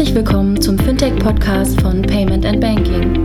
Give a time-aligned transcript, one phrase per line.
[0.00, 3.22] Herzlich willkommen zum Fintech-Podcast von Payment and Banking.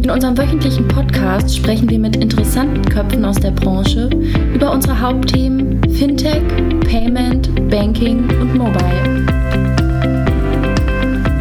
[0.00, 4.08] In unserem wöchentlichen Podcast sprechen wir mit interessanten Köpfen aus der Branche
[4.54, 6.40] über unsere Hauptthemen Fintech,
[6.88, 9.26] Payment, Banking und Mobile.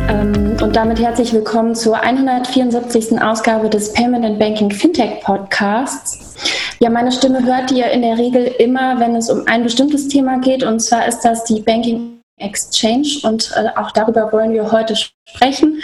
[0.10, 3.22] Ähm, und damit herzlich willkommen zur 174.
[3.22, 6.36] Ausgabe des Payment and Banking Fintech Podcasts.
[6.80, 10.40] Ja, meine Stimme hört ihr in der Regel immer, wenn es um ein bestimmtes Thema
[10.40, 10.64] geht.
[10.64, 13.20] Und zwar ist das die Banking Exchange.
[13.24, 15.82] Und äh, auch darüber wollen wir heute sprechen.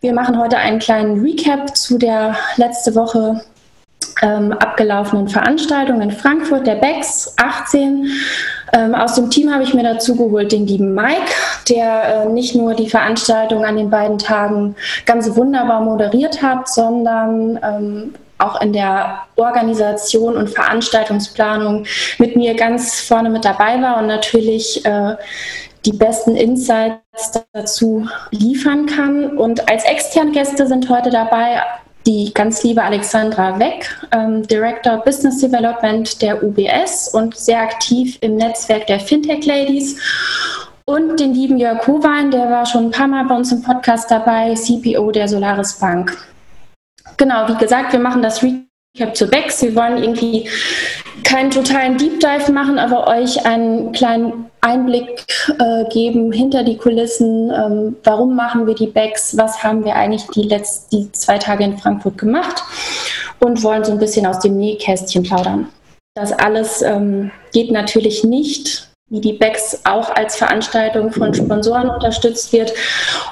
[0.00, 3.42] Wir machen heute einen kleinen Recap zu der letzte Woche
[4.20, 8.08] ähm, abgelaufenen Veranstaltung in Frankfurt, der BEX 18.
[8.72, 11.32] Ähm, aus dem Team habe ich mir dazu geholt den lieben Mike,
[11.68, 14.74] der äh, nicht nur die Veranstaltung an den beiden Tagen
[15.06, 21.84] ganz wunderbar moderiert hat, sondern ähm, auch in der Organisation und Veranstaltungsplanung
[22.18, 25.14] mit mir ganz vorne mit dabei war und natürlich äh,
[25.84, 29.36] die besten Insights dazu liefern kann.
[29.36, 31.60] Und als externe Gäste sind heute dabei
[32.06, 38.36] die ganz liebe Alexandra Weck, ähm, Director Business Development der UBS und sehr aktiv im
[38.36, 40.00] Netzwerk der Fintech Ladies.
[40.84, 44.10] Und den lieben Jörg Howein, der war schon ein paar Mal bei uns im Podcast
[44.10, 46.16] dabei, CPO der Solaris Bank.
[47.16, 49.62] Genau, wie gesagt, wir machen das Recap zu BEX.
[49.62, 50.48] Wir wollen irgendwie
[51.24, 55.24] keinen totalen Deep Dive machen, aber euch einen kleinen Einblick
[55.58, 57.50] äh, geben hinter die Kulissen.
[57.50, 59.36] Ähm, warum machen wir die Backs?
[59.36, 62.62] Was haben wir eigentlich die letzten die zwei Tage in Frankfurt gemacht?
[63.40, 65.68] Und wollen so ein bisschen aus dem Nähkästchen plaudern.
[66.14, 72.50] Das alles ähm, geht natürlich nicht wie die BEX auch als Veranstaltung von Sponsoren unterstützt
[72.54, 72.72] wird.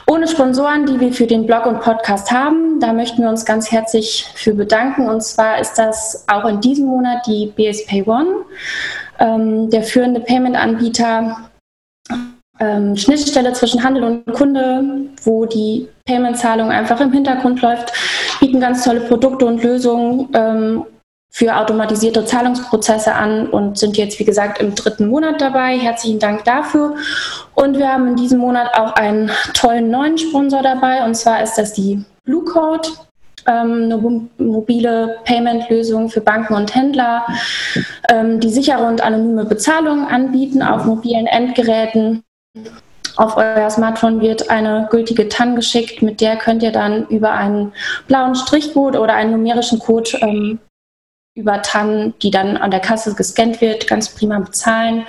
[0.07, 3.73] Ohne Sponsoren, die wir für den Blog und Podcast haben, da möchten wir uns ganz
[3.73, 5.09] herzlich für bedanken.
[5.09, 8.29] Und zwar ist das auch in diesem Monat die BS Pay One,
[9.19, 11.49] ähm, der führende Payment-Anbieter,
[12.61, 14.85] ähm, Schnittstelle zwischen Handel und Kunde,
[15.23, 17.91] wo die Payment-Zahlung einfach im Hintergrund läuft,
[18.39, 20.29] bieten ganz tolle Produkte und Lösungen.
[20.35, 20.85] Ähm,
[21.31, 25.79] für automatisierte Zahlungsprozesse an und sind jetzt, wie gesagt, im dritten Monat dabei.
[25.79, 26.97] Herzlichen Dank dafür.
[27.55, 31.57] Und wir haben in diesem Monat auch einen tollen neuen Sponsor dabei, und zwar ist
[31.57, 32.89] das die Blue Code.
[33.47, 37.25] Ähm, eine mobile Payment-Lösung für Banken und Händler,
[38.11, 42.23] ähm, die sichere und anonyme Bezahlungen anbieten auf mobilen Endgeräten.
[43.17, 47.73] Auf euer Smartphone wird eine gültige TAN geschickt, mit der könnt ihr dann über einen
[48.09, 50.59] blauen Strichcode oder einen numerischen Code ähm,
[51.35, 55.07] über TAN, die dann an der Kasse gescannt wird, ganz prima bezahlen.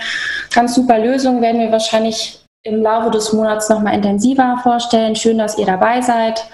[0.53, 5.15] Ganz super Lösung werden wir wahrscheinlich im Laufe des Monats nochmal intensiver vorstellen.
[5.15, 6.45] Schön, dass ihr dabei seid.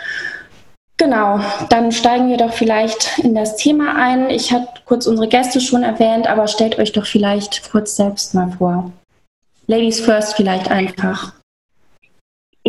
[0.98, 1.40] Genau,
[1.70, 4.32] dann steigen wir doch vielleicht in das Thema ein.
[4.32, 8.52] Ich habe kurz unsere Gäste schon erwähnt, aber stellt euch doch vielleicht kurz selbst mal
[8.58, 8.92] vor.
[9.68, 11.34] Ladies first vielleicht einfach.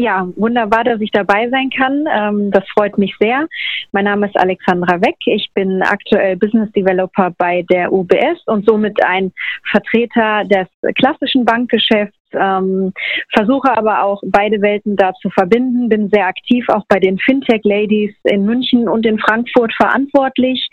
[0.00, 2.04] Ja, wunderbar, dass ich dabei sein kann.
[2.08, 3.48] Ähm, das freut mich sehr.
[3.90, 5.16] Mein Name ist Alexandra Weck.
[5.26, 9.32] Ich bin aktuell Business Developer bei der UBS und somit ein
[9.68, 12.16] Vertreter des klassischen Bankgeschäfts.
[12.32, 12.92] Ähm,
[13.34, 15.88] versuche aber auch beide Welten da zu verbinden.
[15.88, 20.68] Bin sehr aktiv auch bei den Fintech Ladies in München und in Frankfurt verantwortlich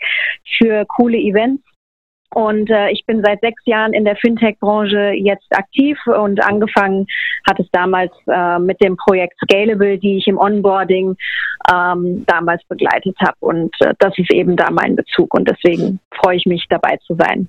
[0.56, 1.64] für coole Events
[2.36, 7.06] und äh, ich bin seit sechs Jahren in der Fintech-Branche jetzt aktiv und angefangen
[7.48, 11.16] hat es damals äh, mit dem Projekt Scalable, die ich im Onboarding
[11.72, 13.38] ähm, damals begleitet habe.
[13.40, 17.14] Und äh, das ist eben da mein Bezug und deswegen freue ich mich dabei zu
[17.14, 17.48] sein.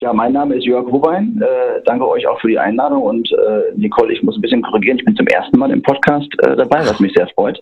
[0.00, 1.42] Ja, mein Name ist Jörg Hubein.
[1.42, 3.02] Äh, danke euch auch für die Einladung.
[3.02, 4.98] Und äh, Nicole, ich muss ein bisschen korrigieren.
[4.98, 7.60] Ich bin zum ersten Mal im Podcast äh, dabei, was mich sehr freut.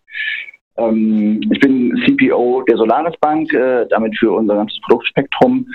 [0.78, 5.66] Ähm, ich bin CPO der Solaris Bank, äh, damit für unser ganzes Produktspektrum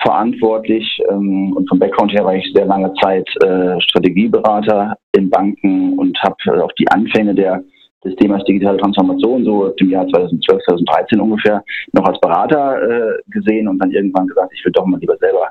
[0.00, 1.00] verantwortlich.
[1.10, 6.16] Ähm, und vom Background her war ich sehr lange Zeit äh, Strategieberater in Banken und
[6.22, 7.62] habe äh, auch die Anfänge der
[8.04, 11.62] des Themas digitale Transformation so im Jahr 2012, 2013 ungefähr
[11.92, 15.50] noch als Berater gesehen und dann irgendwann gesagt, ich will doch mal lieber selber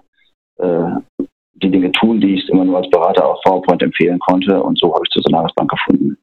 [1.62, 4.62] die Dinge tun, die ich immer nur als Berater auf PowerPoint empfehlen konnte.
[4.62, 6.18] Und so habe ich zur Solaris Bank gefunden.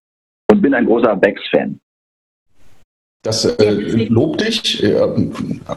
[0.51, 1.81] Und bin ein großer Bex-Fan.
[3.23, 3.71] Das äh,
[4.09, 4.85] lobt dich.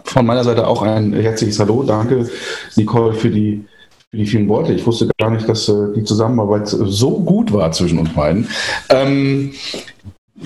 [0.03, 1.83] Von meiner Seite auch ein herzliches Hallo.
[1.83, 2.29] Danke,
[2.75, 3.65] Nicole, für die,
[4.11, 4.73] für die vielen Worte.
[4.73, 8.47] Ich wusste gar nicht, dass äh, die Zusammenarbeit so gut war zwischen uns beiden.
[8.89, 9.53] Ähm,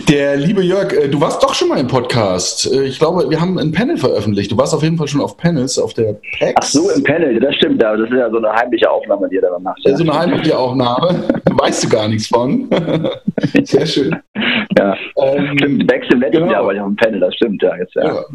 [0.09, 2.69] der liebe Jörg, äh, du warst doch schon mal im Podcast.
[2.71, 4.51] Äh, ich glaube, wir haben ein Panel veröffentlicht.
[4.51, 6.53] Du warst auf jeden Fall schon auf Panels, auf der PAX.
[6.55, 7.81] Ach so, im Panel, das stimmt.
[7.81, 9.79] Das ist ja so eine heimliche Aufnahme, die ihr da macht.
[9.85, 9.95] Ja.
[9.95, 11.23] So eine heimliche Aufnahme.
[11.49, 12.69] weißt du gar nichts von.
[13.63, 14.15] Sehr schön.
[14.77, 15.87] Ja, ähm, stimmt.
[15.87, 16.51] Back im letzten genau.
[16.51, 17.63] Jahr war ich auf dem Panel, das stimmt.
[17.63, 18.25] Ja, jetzt, ja.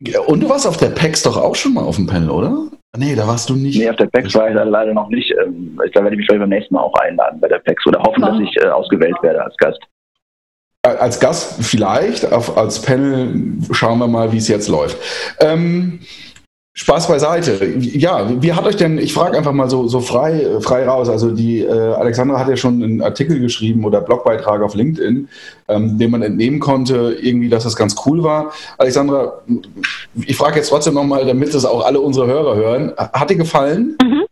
[0.00, 0.20] ja.
[0.26, 2.66] Und du warst auf der PEX doch auch schon mal auf dem Panel, oder?
[2.98, 3.78] Nee, da warst du nicht.
[3.78, 5.32] Nee, auf der PEX war ich leider noch nicht.
[5.40, 8.00] Ähm, da werde ich mich vielleicht beim nächsten Mal auch einladen bei der PEX oder
[8.02, 9.80] hoffen, dass ich äh, ausgewählt werde als Gast.
[10.98, 14.96] Als Gast vielleicht, auf, als Panel schauen wir mal, wie es jetzt läuft.
[15.40, 16.00] Ähm,
[16.72, 17.74] Spaß beiseite.
[17.78, 21.30] Ja, wie hat euch denn, ich frage einfach mal so, so frei, frei raus, also
[21.30, 25.28] die äh, Alexandra hat ja schon einen Artikel geschrieben oder Blogbeitrag auf LinkedIn,
[25.68, 28.52] ähm, den man entnehmen konnte, irgendwie, dass das ganz cool war.
[28.78, 29.42] Alexandra,
[30.24, 33.96] ich frage jetzt trotzdem nochmal, damit das auch alle unsere Hörer hören, hat dir gefallen?
[34.02, 34.24] Mhm.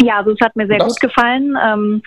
[0.00, 0.88] Ja, also es hat mir sehr das?
[0.88, 1.56] gut gefallen.
[1.62, 2.02] Ähm,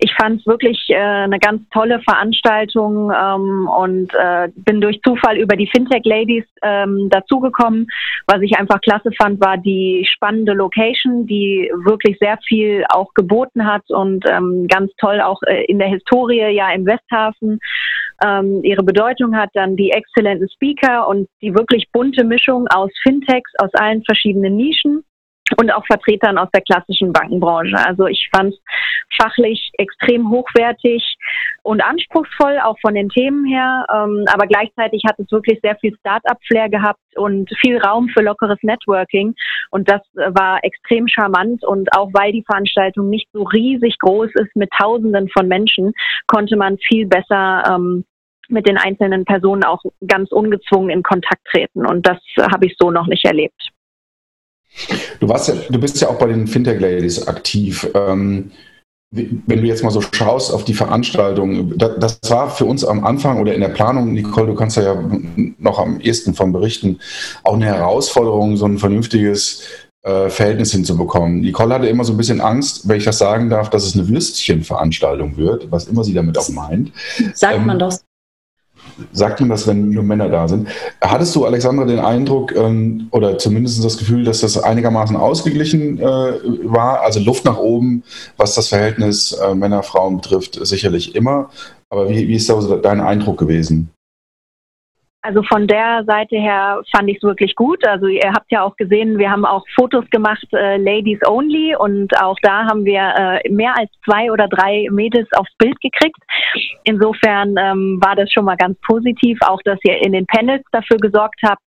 [0.00, 5.36] ich fand es wirklich äh, eine ganz tolle Veranstaltung ähm, und äh, bin durch Zufall
[5.36, 7.86] über die Fintech Ladies ähm, dazugekommen.
[8.26, 13.66] Was ich einfach klasse fand, war die spannende Location, die wirklich sehr viel auch geboten
[13.66, 17.60] hat und ähm, ganz toll auch äh, in der Historie ja im Westhafen
[18.24, 19.50] ähm, ihre Bedeutung hat.
[19.52, 25.04] Dann die exzellenten Speaker und die wirklich bunte Mischung aus Fintechs aus allen verschiedenen Nischen
[25.58, 27.76] und auch Vertretern aus der klassischen Bankenbranche.
[27.76, 28.60] Also ich fand es
[29.20, 31.04] fachlich extrem hochwertig
[31.62, 33.86] und anspruchsvoll, auch von den Themen her.
[33.92, 38.58] Ähm, aber gleichzeitig hat es wirklich sehr viel Start-up-Flair gehabt und viel Raum für lockeres
[38.62, 39.34] Networking.
[39.70, 41.64] Und das war extrem charmant.
[41.64, 45.92] Und auch weil die Veranstaltung nicht so riesig groß ist mit Tausenden von Menschen,
[46.26, 48.04] konnte man viel besser ähm,
[48.48, 51.86] mit den einzelnen Personen auch ganz ungezwungen in Kontakt treten.
[51.86, 52.18] Und das
[52.52, 53.70] habe ich so noch nicht erlebt.
[55.20, 57.88] Du warst ja, du bist ja auch bei den Fintech Ladies aktiv.
[57.94, 58.50] Ähm,
[59.12, 63.40] wenn du jetzt mal so schaust auf die Veranstaltung, das, war für uns am Anfang
[63.40, 65.02] oder in der Planung, Nicole, du kannst ja
[65.58, 67.00] noch am ehesten von berichten,
[67.42, 69.64] auch eine Herausforderung, so ein vernünftiges
[70.02, 71.40] äh, Verhältnis hinzubekommen.
[71.40, 74.08] Nicole hatte immer so ein bisschen Angst, wenn ich das sagen darf, dass es eine
[74.08, 76.92] Würstchenveranstaltung wird, was immer sie damit auch meint.
[77.34, 77.92] Sagt ähm, man doch
[79.12, 80.68] sagt man das, wenn nur Männer da sind.
[81.00, 86.02] Hattest du, Alexandra, den Eindruck ähm, oder zumindest das Gefühl, dass das einigermaßen ausgeglichen äh,
[86.04, 87.02] war?
[87.02, 88.02] Also Luft nach oben,
[88.36, 91.50] was das Verhältnis äh, Männer-Frauen betrifft, sicherlich immer.
[91.88, 93.90] Aber wie, wie ist da dein Eindruck gewesen?
[95.22, 97.86] Also von der Seite her fand ich es wirklich gut.
[97.86, 102.16] Also ihr habt ja auch gesehen, wir haben auch Fotos gemacht, äh, Ladies Only, und
[102.22, 103.02] auch da haben wir
[103.44, 106.16] äh, mehr als zwei oder drei Mädels aufs Bild gekriegt.
[106.84, 110.96] Insofern ähm, war das schon mal ganz positiv, auch dass ihr in den Panels dafür
[110.96, 111.62] gesorgt habt,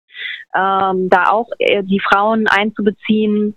[0.55, 3.55] ähm, da auch äh, die Frauen einzubeziehen.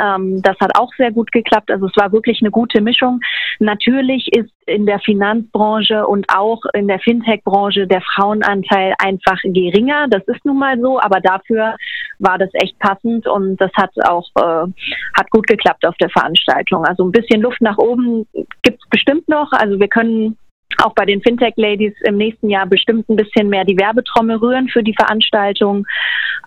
[0.00, 1.70] Ähm, das hat auch sehr gut geklappt.
[1.70, 3.20] Also es war wirklich eine gute Mischung.
[3.58, 10.06] Natürlich ist in der Finanzbranche und auch in der Fintech-Branche der Frauenanteil einfach geringer.
[10.08, 11.76] Das ist nun mal so, aber dafür
[12.18, 14.70] war das echt passend und das hat auch äh,
[15.14, 16.84] hat gut geklappt auf der Veranstaltung.
[16.84, 18.26] Also ein bisschen Luft nach oben
[18.62, 19.52] gibt's bestimmt noch.
[19.52, 20.36] Also wir können
[20.82, 24.82] auch bei den Fintech-Ladies im nächsten Jahr bestimmt ein bisschen mehr die Werbetrommel rühren für
[24.82, 25.86] die Veranstaltung.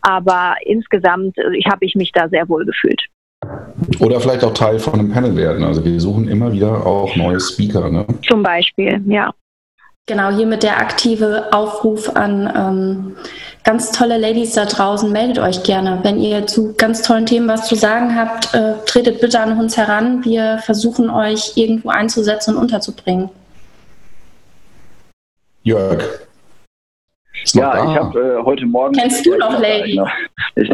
[0.02, 3.02] Aber insgesamt äh, habe ich mich da sehr wohl gefühlt.
[4.00, 5.63] Oder vielleicht auch Teil von einem Panel werden.
[5.63, 7.89] Also wir suchen immer wieder auch neue Speaker.
[7.89, 8.06] Ne?
[8.28, 9.31] Zum Beispiel, ja.
[10.07, 13.16] Genau, hier mit der aktive Aufruf an ähm,
[13.66, 16.00] ganz tolle Ladies da draußen, meldet euch gerne.
[16.04, 19.75] Wenn ihr zu ganz tollen Themen was zu sagen habt, äh, tretet bitte an uns
[19.75, 20.24] heran.
[20.24, 23.30] Wir versuchen euch irgendwo einzusetzen und unterzubringen.
[25.63, 26.01] Jörg.
[27.48, 27.92] Ja, da.
[27.92, 28.95] ich habe äh, heute Morgen.
[28.95, 30.00] Kennst du noch Ladies?
[30.56, 30.72] Ich,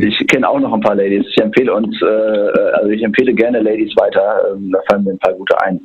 [0.00, 1.26] ich kenne auch noch ein paar Ladies.
[1.28, 4.54] Ich empfehle uns, äh, also ich empfehle gerne Ladies weiter.
[4.54, 5.80] Ähm, da fallen mir ein paar gute ein.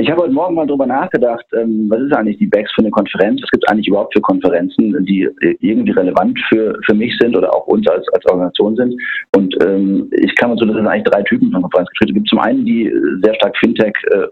[0.00, 2.90] Ich habe heute Morgen mal drüber nachgedacht, ähm, was ist eigentlich die BEX für eine
[2.90, 3.42] Konferenz?
[3.42, 7.52] Was gibt es eigentlich überhaupt für Konferenzen, die irgendwie relevant für, für mich sind oder
[7.52, 8.94] auch uns als, als Organisation sind?
[9.34, 11.92] Und ähm, ich kann mal so, dass es eigentlich drei Typen von Konferenzen.
[12.00, 12.92] Es gibt zum einen die
[13.24, 14.28] sehr stark Fintech äh,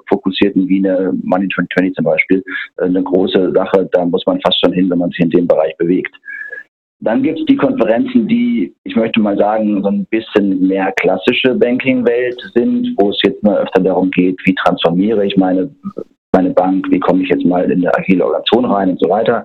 [0.68, 2.44] wie eine Money 2020 zum Beispiel.
[2.76, 5.48] Äh, eine große Sache, da muss man fast schon hin, wenn man sich in dem
[5.48, 6.14] Bereich bewegt.
[7.00, 11.54] Dann gibt es die Konferenzen, die, ich möchte mal sagen, so ein bisschen mehr klassische
[11.54, 15.70] Banking-Welt sind, wo es jetzt mal öfter darum geht, wie transformiere ich meine,
[16.32, 19.44] meine Bank, wie komme ich jetzt mal in eine agile Organisation rein und so weiter.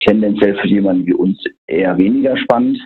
[0.00, 2.78] Tendenziell für jemanden wie uns eher weniger spannend.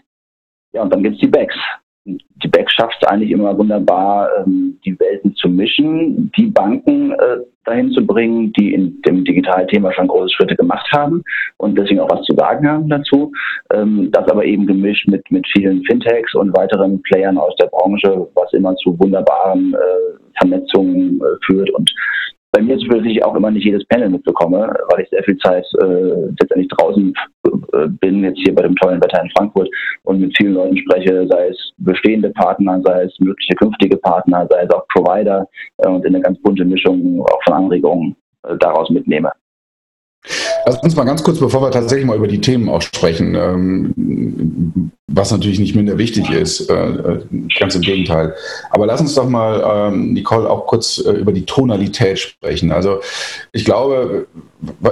[0.72, 1.56] Ja, und dann gibt es die Backs
[2.04, 7.38] die Beck schafft es eigentlich immer wunderbar, ähm, die Welten zu mischen, die Banken äh,
[7.64, 11.22] dahin zu bringen, die in dem Digitalthema schon große Schritte gemacht haben
[11.58, 13.32] und deswegen auch was zu sagen haben dazu.
[13.72, 18.28] Ähm, das aber eben gemischt mit, mit vielen Fintechs und weiteren Playern aus der Branche,
[18.34, 21.88] was immer zu wunderbaren äh, Vernetzungen äh, führt und
[22.52, 25.38] bei mir ist es ich auch immer nicht jedes Panel mitbekomme, weil ich sehr viel
[25.38, 27.14] Zeit äh, letztendlich draußen
[27.72, 29.70] äh, bin, jetzt hier bei dem tollen Wetter in Frankfurt
[30.02, 34.64] und mit vielen Leuten spreche, sei es bestehende Partner, sei es mögliche künftige Partner, sei
[34.64, 38.90] es auch Provider äh, und in eine ganz bunte Mischung auch von Anregungen äh, daraus
[38.90, 39.32] mitnehme.
[40.64, 44.90] Lass uns mal ganz kurz, bevor wir tatsächlich mal über die Themen auch sprechen, ähm,
[45.08, 47.20] was natürlich nicht minder wichtig ist, äh, äh,
[47.58, 48.34] ganz im Gegenteil.
[48.70, 52.70] Aber lass uns doch mal, ähm, Nicole, auch kurz äh, über die Tonalität sprechen.
[52.72, 53.00] Also
[53.52, 54.26] ich glaube,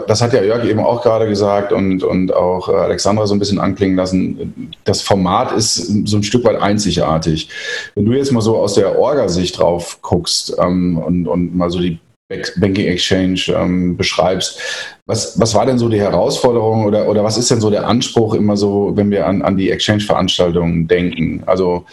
[0.06, 3.60] das hat ja Jörg eben auch gerade gesagt und, und auch Alexandra so ein bisschen
[3.60, 7.48] anklingen lassen, das Format ist so ein Stück weit einzigartig.
[7.94, 11.78] Wenn du jetzt mal so aus der Orga-Sicht drauf guckst ähm, und, und mal so
[11.78, 11.98] die
[12.56, 14.60] Banking Exchange ähm, beschreibst.
[15.06, 18.34] Was, was war denn so die Herausforderung oder, oder was ist denn so der Anspruch
[18.34, 21.42] immer so, wenn wir an, an die Exchange-Veranstaltungen denken?
[21.46, 21.84] Also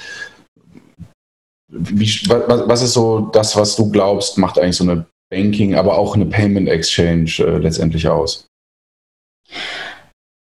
[1.69, 5.97] wie, was, was ist so das, was du glaubst, macht eigentlich so eine Banking, aber
[5.97, 8.47] auch eine Payment Exchange äh, letztendlich aus?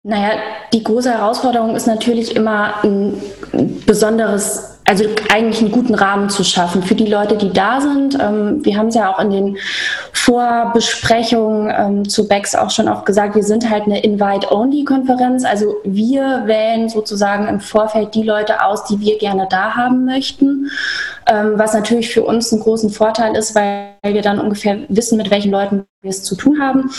[0.04, 0.40] Naja,
[0.74, 3.22] die große Herausforderung ist natürlich immer ein
[3.86, 8.18] besonderes also eigentlich einen guten Rahmen zu schaffen für die Leute, die da sind.
[8.22, 9.58] Ähm, wir haben es ja auch in den
[10.14, 15.44] Vorbesprechungen ähm, zu BEX auch schon oft gesagt, wir sind halt eine Invite-Only-Konferenz.
[15.44, 20.70] Also wir wählen sozusagen im Vorfeld die Leute aus, die wir gerne da haben möchten.
[21.28, 25.32] Ähm, was natürlich für uns einen großen Vorteil ist, weil wir dann ungefähr wissen, mit
[25.32, 26.92] welchen Leuten wir es zu tun haben.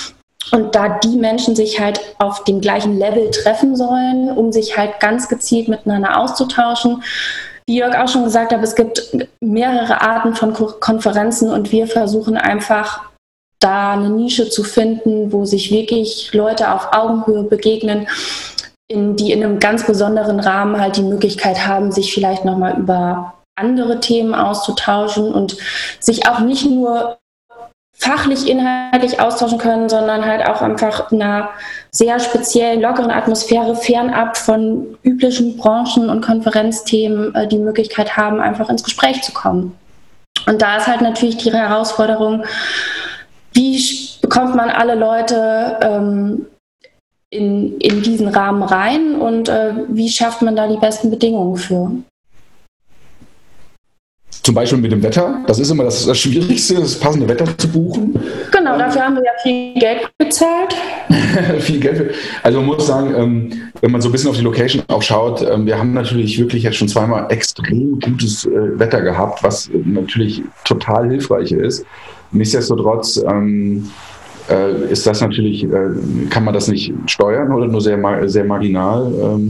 [0.50, 5.00] Und da die Menschen sich halt auf dem gleichen Level treffen sollen, um sich halt
[5.00, 7.02] ganz gezielt miteinander auszutauschen,
[7.68, 12.36] wie Jörg auch schon gesagt hat, es gibt mehrere Arten von Konferenzen und wir versuchen
[12.36, 13.02] einfach
[13.60, 18.06] da eine Nische zu finden, wo sich wirklich Leute auf Augenhöhe begegnen,
[18.88, 23.34] in, die in einem ganz besonderen Rahmen halt die Möglichkeit haben, sich vielleicht nochmal über
[23.58, 25.56] andere Themen auszutauschen und
[25.98, 27.18] sich auch nicht nur
[27.98, 31.48] fachlich, inhaltlich austauschen können, sondern halt auch einfach in einer
[31.90, 38.68] sehr speziellen, lockeren Atmosphäre fernab von üblichen Branchen- und Konferenzthemen äh, die Möglichkeit haben, einfach
[38.68, 39.76] ins Gespräch zu kommen.
[40.46, 42.44] Und da ist halt natürlich die Herausforderung,
[43.52, 43.82] wie
[44.20, 46.46] bekommt man alle Leute ähm,
[47.30, 51.90] in, in diesen Rahmen rein und äh, wie schafft man da die besten Bedingungen für?
[54.46, 55.42] Zum Beispiel mit dem Wetter.
[55.48, 58.16] Das ist immer das, das Schwierigste, das passende Wetter zu buchen.
[58.52, 60.72] Genau, dafür haben wir ja viel Geld bezahlt.
[61.58, 62.14] viel Geld.
[62.44, 65.42] Also man muss sagen, ähm, wenn man so ein bisschen auf die Location auch schaut,
[65.42, 70.44] ähm, wir haben natürlich wirklich jetzt schon zweimal extrem gutes äh, Wetter gehabt, was natürlich
[70.64, 71.84] total hilfreich ist.
[72.30, 73.90] Nichtsdestotrotz ähm,
[74.48, 75.88] äh, ist das natürlich, äh,
[76.30, 77.98] kann man das nicht steuern oder nur sehr,
[78.28, 79.40] sehr marginal.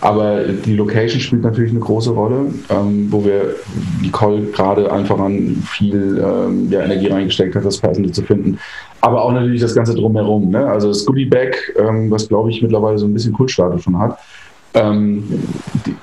[0.00, 3.56] Aber die Location spielt natürlich eine große Rolle, ähm, wo wir
[4.00, 8.58] Nicole gerade einfach an viel ähm, ja, Energie reingesteckt hat, das Passende zu finden.
[9.02, 10.50] Aber auch natürlich das Ganze drumherum.
[10.50, 10.66] Ne?
[10.66, 14.18] Also das Goodie Bag, ähm, was glaube ich mittlerweile so ein bisschen Kultstatus schon hat.
[14.72, 15.24] Ähm,
[15.84, 15.94] die,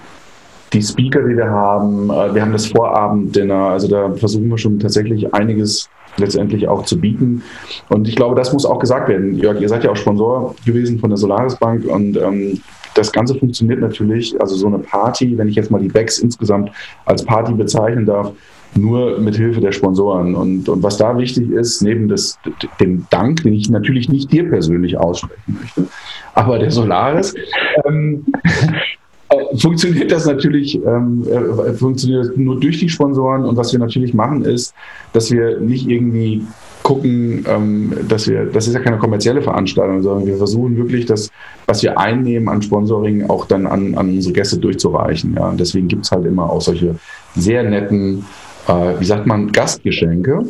[0.74, 4.80] die, Speaker, die wir haben, äh, wir haben das Vorabenddinner, also da versuchen wir schon
[4.80, 7.44] tatsächlich einiges letztendlich auch zu bieten.
[7.90, 9.36] Und ich glaube, das muss auch gesagt werden.
[9.36, 12.62] Jörg, ihr seid ja auch Sponsor gewesen von der Solaris Bank und ähm,
[12.98, 16.72] das Ganze funktioniert natürlich, also so eine Party, wenn ich jetzt mal die Backs insgesamt
[17.06, 18.32] als Party bezeichnen darf,
[18.76, 20.36] nur mit Hilfe der Sponsoren.
[20.36, 22.38] Und, und was da wichtig ist, neben des,
[22.80, 25.88] dem Dank, den ich natürlich nicht dir persönlich aussprechen möchte,
[26.34, 27.34] aber der Solaris,
[27.86, 28.26] ähm,
[29.30, 33.46] äh, funktioniert das natürlich ähm, äh, funktioniert nur durch die Sponsoren.
[33.46, 34.74] Und was wir natürlich machen, ist,
[35.14, 36.44] dass wir nicht irgendwie
[36.88, 41.30] gucken, ähm, dass wir, das ist ja keine kommerzielle Veranstaltung, sondern wir versuchen wirklich, das,
[41.66, 45.34] was wir einnehmen an Sponsoring, auch dann an, an unsere Gäste durchzureichen.
[45.34, 45.50] Ja.
[45.50, 46.96] Und deswegen gibt es halt immer auch solche
[47.36, 48.26] sehr netten,
[48.70, 50.46] äh, wie sagt man, Gastgeschenke,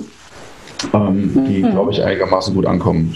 [0.93, 1.71] ähm, die, mhm.
[1.71, 3.15] glaube ich, einigermaßen gut ankommen.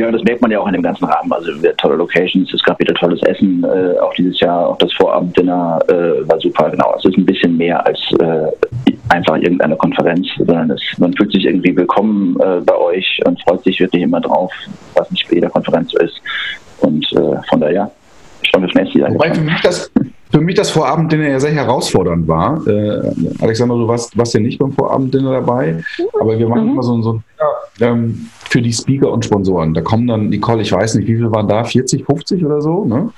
[0.00, 1.30] Ja, das merkt man ja auch in dem ganzen Rahmen.
[1.30, 5.78] Also tolle Locations, es gab wieder tolles Essen, äh, auch dieses Jahr, auch das Vorabenddinner
[5.88, 6.94] äh, war super, genau.
[6.96, 11.44] Es ist ein bisschen mehr als äh, einfach irgendeine Konferenz, sondern es, man fühlt sich
[11.44, 14.50] irgendwie willkommen äh, bei euch und freut sich wirklich immer drauf,
[14.94, 16.18] was nicht bei jeder Konferenz so ist.
[16.78, 17.90] Und äh, von daher,
[18.42, 19.10] schon das nächste Jahr.
[19.10, 22.66] Für für mich das Vorabenddinner ja sehr herausfordernd war.
[22.66, 25.82] Äh, Alexander, du warst, warst ja nicht beim Vorabenddinner dabei,
[26.20, 26.72] aber wir machen mhm.
[26.72, 29.74] immer so, so ein Dinner ähm, für die Speaker und Sponsoren.
[29.74, 32.84] Da kommen dann, Nicole, ich weiß nicht, wie viele waren da, 40, 50 oder so,
[32.84, 33.10] ne?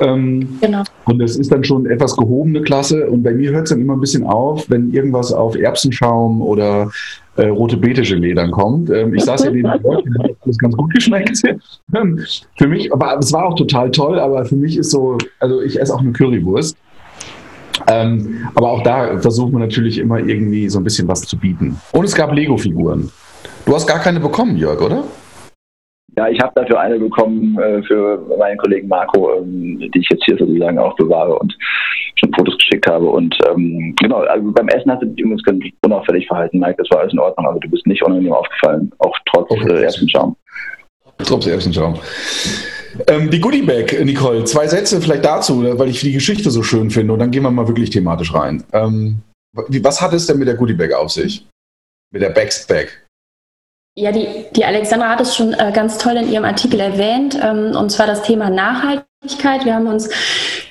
[0.00, 0.82] Ähm, genau.
[1.04, 3.08] Und es ist dann schon etwas gehobene Klasse.
[3.08, 6.90] Und bei mir hört es dann immer ein bisschen auf, wenn irgendwas auf Erbsenschaum oder
[7.36, 8.90] äh, rote Beete-Gelee dann kommt.
[8.90, 11.42] Ähm, ich saß ja neben Leuten, hat alles ganz gut geschmeckt.
[11.94, 12.18] Ähm,
[12.56, 15.80] für mich, aber es war auch total toll, aber für mich ist so, also ich
[15.80, 16.76] esse auch eine Currywurst.
[17.86, 21.78] Ähm, aber auch da versuchen wir natürlich immer irgendwie so ein bisschen was zu bieten.
[21.92, 23.10] Und es gab Lego-Figuren.
[23.66, 25.04] Du hast gar keine bekommen, Jörg, oder?
[26.16, 30.24] Ja, ich habe dafür eine bekommen äh, für meinen Kollegen Marco, ähm, die ich jetzt
[30.24, 31.56] hier sozusagen auch bewahre und
[32.16, 33.06] schon Fotos geschickt habe.
[33.06, 36.76] Und ähm, genau, also beim Essen hast du dich übrigens ganz unauffällig verhalten, Mike.
[36.78, 37.46] Das war alles in Ordnung.
[37.46, 39.72] Also du bist nicht unangenehm aufgefallen, auch trotz okay.
[39.72, 40.36] äh, ersten Schaum.
[41.18, 41.98] Trupps Erbsenschaum.
[43.08, 46.90] Ähm, die Goodie Bag, Nicole, zwei Sätze vielleicht dazu, weil ich die Geschichte so schön
[46.90, 48.62] finde und dann gehen wir mal wirklich thematisch rein.
[48.72, 51.46] Ähm, was hat es denn mit der Goodie Bag auf sich?
[52.12, 53.03] Mit der Bag?
[53.96, 57.76] Ja, die, die Alexandra hat es schon äh, ganz toll in ihrem Artikel erwähnt, ähm,
[57.76, 59.64] und zwar das Thema Nachhaltigkeit.
[59.64, 60.10] Wir haben uns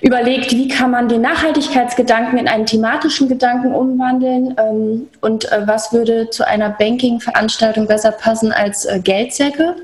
[0.02, 5.94] überlegt, wie kann man den Nachhaltigkeitsgedanken in einen thematischen Gedanken umwandeln ähm, und äh, was
[5.94, 9.78] würde zu einer Banking-Veranstaltung besser passen als äh, Geldsäcke.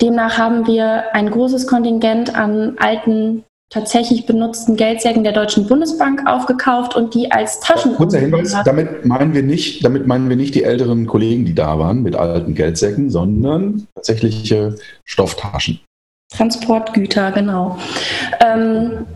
[0.00, 6.94] Demnach haben wir ein großes Kontingent an alten tatsächlich benutzten Geldsäcken der Deutschen Bundesbank aufgekauft
[6.94, 7.94] und die als Taschen.
[7.94, 11.78] Kurzer Hinweis, damit meinen wir nicht, damit meinen wir nicht die älteren Kollegen, die da
[11.78, 15.80] waren mit alten Geldsäcken, sondern tatsächliche Stofftaschen.
[16.32, 17.78] Transportgüter, genau.
[18.40, 19.06] Ähm,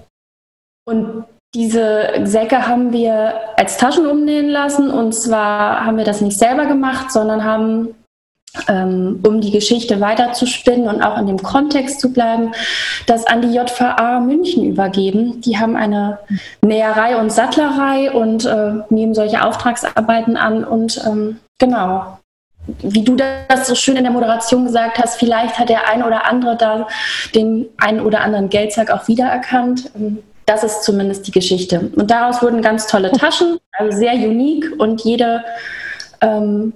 [0.85, 6.39] und diese Säcke haben wir als Taschen umnähen lassen und zwar haben wir das nicht
[6.39, 7.95] selber gemacht, sondern haben
[8.69, 12.53] um die Geschichte weiterzuspinnen und auch in dem Kontext zu bleiben,
[13.07, 15.41] das an die JVA München übergeben.
[15.41, 16.19] Die haben eine
[16.61, 22.19] Näherei und Sattlerei und äh, nehmen solche Auftragsarbeiten an und ähm, genau.
[22.83, 26.27] Wie du das so schön in der Moderation gesagt hast, vielleicht hat der ein oder
[26.27, 26.89] andere da
[27.35, 29.91] den einen oder anderen Geldsack auch wiedererkannt.
[29.97, 31.91] Ähm, das ist zumindest die Geschichte.
[31.95, 35.45] Und daraus wurden ganz tolle Taschen, also sehr unique und jede
[36.21, 36.73] ähm,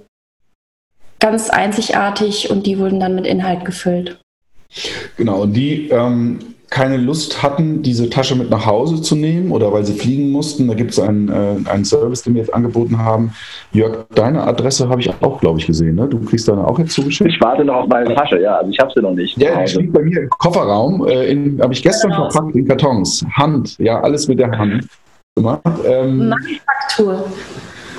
[1.25, 4.19] ganz einzigartig und die wurden dann mit Inhalt gefüllt.
[5.17, 6.39] Genau, und die ähm,
[6.69, 10.67] keine Lust hatten, diese Tasche mit nach Hause zu nehmen oder weil sie fliegen mussten.
[10.67, 13.33] Da gibt es einen, äh, einen Service, den wir jetzt angeboten haben.
[13.71, 15.95] Jörg, deine Adresse habe ich auch, glaube ich, gesehen.
[15.95, 16.07] Ne?
[16.07, 17.29] Du kriegst deine auch jetzt zugeschickt.
[17.29, 18.57] Ich warte noch auf meine Tasche, ja.
[18.57, 19.37] Also ich habe sie noch nicht.
[19.37, 21.07] Ja, die steht bei mir im Kofferraum.
[21.07, 22.29] Äh, habe ich gestern genau.
[22.29, 23.25] verpackt in Kartons.
[23.33, 24.85] Hand, ja, alles mit der Hand
[25.35, 25.61] gemacht.
[25.85, 27.25] Ähm, Manufaktur.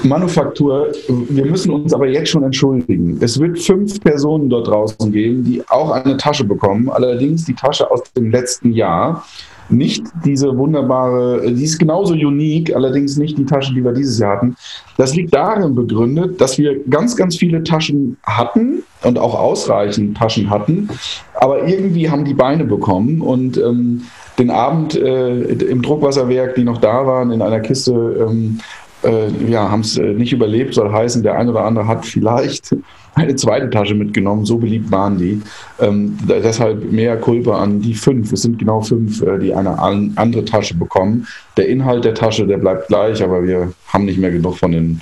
[0.03, 3.19] Manufaktur, wir müssen uns aber jetzt schon entschuldigen.
[3.21, 7.91] Es wird fünf Personen dort draußen geben, die auch eine Tasche bekommen, allerdings die Tasche
[7.91, 9.25] aus dem letzten Jahr.
[9.69, 14.37] Nicht diese wunderbare, die ist genauso unique, allerdings nicht die Tasche, die wir dieses Jahr
[14.37, 14.57] hatten.
[14.97, 20.51] Das liegt darin begründet, dass wir ganz, ganz viele Taschen hatten und auch ausreichend Taschen
[20.51, 20.89] hatten,
[21.35, 24.03] aber irgendwie haben die Beine bekommen und ähm,
[24.39, 28.61] den Abend äh, im Druckwasserwerk, die noch da waren, in einer Kiste ähm,
[29.07, 32.75] äh, ja, haben es äh, nicht überlebt, soll heißen, der ein oder andere hat vielleicht
[33.15, 35.41] eine zweite Tasche mitgenommen, so beliebt waren die.
[35.81, 38.33] Ähm, deshalb mehr Kulpa an die fünf.
[38.33, 41.27] Es sind genau fünf, äh, die eine an, andere Tasche bekommen.
[41.57, 45.01] Der Inhalt der Tasche, der bleibt gleich, aber wir haben nicht mehr genug von den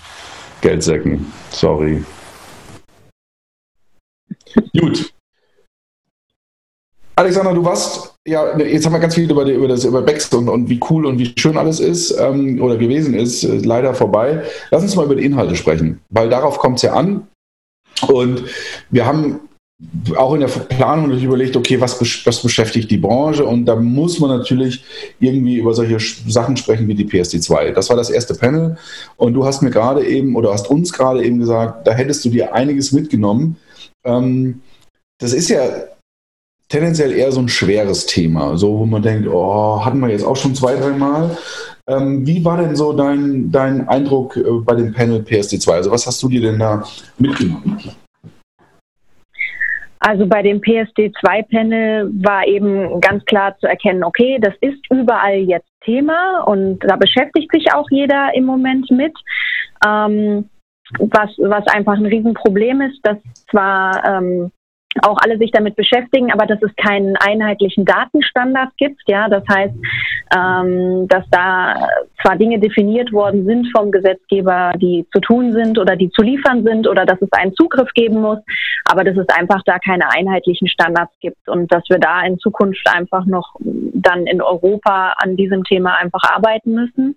[0.60, 1.26] Geldsäcken.
[1.50, 2.02] Sorry.
[4.78, 5.13] Gut.
[7.16, 10.48] Alexander, du warst ja, jetzt haben wir ganz viel über, über das über Becks und,
[10.48, 14.42] und wie cool und wie schön alles ist ähm, oder gewesen ist, äh, leider vorbei.
[14.70, 17.28] Lass uns mal über die Inhalte sprechen, weil darauf kommt es ja an.
[18.08, 18.44] Und
[18.90, 19.40] wir haben
[20.16, 23.44] auch in der Planung natürlich überlegt, okay, was, was beschäftigt die Branche?
[23.44, 24.82] Und da muss man natürlich
[25.20, 25.98] irgendwie über solche
[26.30, 27.72] Sachen sprechen wie die PSD2.
[27.72, 28.78] Das war das erste Panel.
[29.16, 32.30] Und du hast mir gerade eben oder hast uns gerade eben gesagt, da hättest du
[32.30, 33.56] dir einiges mitgenommen.
[34.04, 34.62] Ähm,
[35.18, 35.68] das ist ja
[36.68, 40.36] tendenziell eher so ein schweres Thema, so wo man denkt, oh, hatten wir jetzt auch
[40.36, 41.36] schon zwei, dreimal.
[41.86, 45.70] Ähm, wie war denn so dein, dein Eindruck äh, bei dem Panel PSD2?
[45.70, 46.82] Also was hast du dir denn da
[47.18, 47.78] mitgenommen?
[50.00, 55.68] Also bei dem PSD2-Panel war eben ganz klar zu erkennen, okay, das ist überall jetzt
[55.82, 59.14] Thema und da beschäftigt sich auch jeder im Moment mit.
[59.86, 60.48] Ähm,
[60.98, 63.16] was, was einfach ein Riesenproblem ist, dass
[63.50, 64.50] zwar ähm,
[65.02, 69.02] auch alle sich damit beschäftigen, aber dass es keinen einheitlichen Datenstandard gibt.
[69.06, 69.74] Ja, das heißt,
[70.36, 71.88] ähm, dass da
[72.22, 76.64] zwar Dinge definiert worden sind vom Gesetzgeber, die zu tun sind oder die zu liefern
[76.64, 78.38] sind oder dass es einen Zugriff geben muss,
[78.84, 82.86] aber dass es einfach da keine einheitlichen Standards gibt und dass wir da in Zukunft
[82.92, 87.16] einfach noch dann in Europa an diesem Thema einfach arbeiten müssen.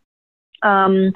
[0.64, 1.14] Ähm,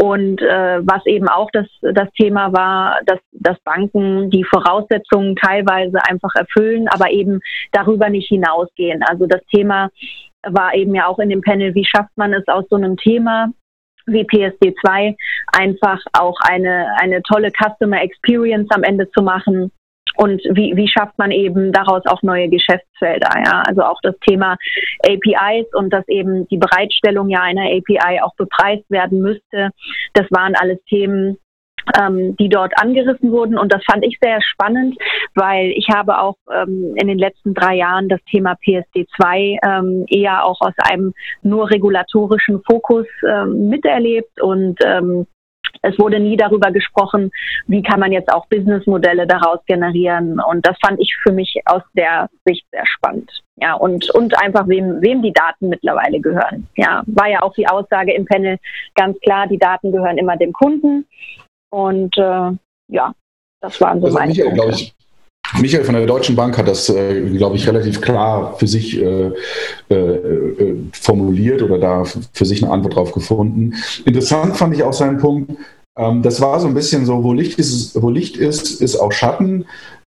[0.00, 5.98] und äh, was eben auch das, das Thema war, dass, dass Banken die Voraussetzungen teilweise
[6.08, 7.40] einfach erfüllen, aber eben
[7.72, 9.02] darüber nicht hinausgehen.
[9.02, 9.90] Also das Thema
[10.46, 13.48] war eben ja auch in dem Panel, wie schafft man es aus so einem Thema
[14.06, 15.16] wie PSD2
[15.52, 19.70] einfach auch eine, eine tolle Customer Experience am Ende zu machen,
[20.18, 23.30] und wie, wie schafft man eben daraus auch neue Geschäftsfelder.
[23.44, 23.62] Ja?
[23.64, 24.56] Also auch das Thema
[25.06, 29.70] APIs und dass eben die Bereitstellung ja einer API auch bepreist werden müsste.
[30.14, 31.38] Das waren alles Themen,
[31.96, 33.56] ähm, die dort angerissen wurden.
[33.56, 34.96] Und das fand ich sehr spannend,
[35.36, 40.44] weil ich habe auch ähm, in den letzten drei Jahren das Thema PSD2 ähm, eher
[40.44, 45.28] auch aus einem nur regulatorischen Fokus ähm, miterlebt und ähm,
[45.82, 47.30] es wurde nie darüber gesprochen,
[47.66, 50.40] wie kann man jetzt auch Businessmodelle daraus generieren.
[50.40, 53.30] Und das fand ich für mich aus der Sicht sehr spannend.
[53.56, 56.68] Ja, und, und einfach wem, wem die Daten mittlerweile gehören.
[56.76, 58.58] Ja, war ja auch die Aussage im Panel
[58.94, 61.06] ganz klar, die Daten gehören immer dem Kunden.
[61.70, 62.52] Und äh,
[62.88, 63.12] ja,
[63.60, 64.70] das waren so also meine Michael, Punkte.
[64.70, 64.94] Ich,
[65.60, 69.30] Michael von der Deutschen Bank hat das, äh, glaube ich, relativ klar für sich äh,
[69.90, 73.74] äh, äh, formuliert oder da für sich eine Antwort drauf gefunden.
[74.04, 75.52] Interessant fand ich auch seinen Punkt,
[75.98, 79.12] ähm, das war so ein bisschen so, wo Licht ist, wo Licht ist, ist auch
[79.12, 79.64] Schatten.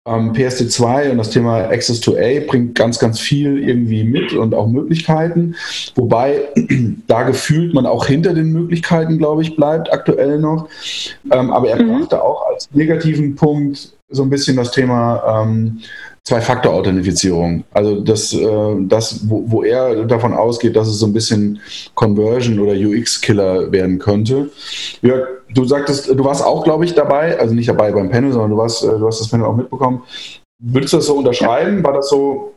[0.07, 4.53] Ähm, PSD2 und das Thema Access to A bringt ganz, ganz viel irgendwie mit und
[4.53, 5.55] auch Möglichkeiten.
[5.95, 6.41] Wobei
[7.07, 10.69] da gefühlt man auch hinter den Möglichkeiten, glaube ich, bleibt aktuell noch.
[11.31, 12.01] Ähm, aber er mhm.
[12.01, 15.81] brachte auch als negativen Punkt so ein bisschen das Thema ähm,
[16.23, 17.63] Zwei-Faktor-Authentifizierung.
[17.71, 21.59] Also das, äh, das wo, wo, er davon ausgeht, dass es so ein bisschen
[21.93, 24.49] Conversion oder UX-Killer werden könnte.
[25.01, 25.15] Ja,
[25.53, 28.57] du sagtest, du warst auch, glaube ich, dabei, also nicht dabei beim Panel, sondern du,
[28.57, 30.03] warst, äh, du hast das Panel auch mitbekommen.
[30.59, 31.83] Würdest du das so unterschreiben?
[31.83, 32.55] War das so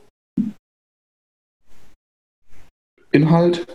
[3.11, 3.66] Inhalt?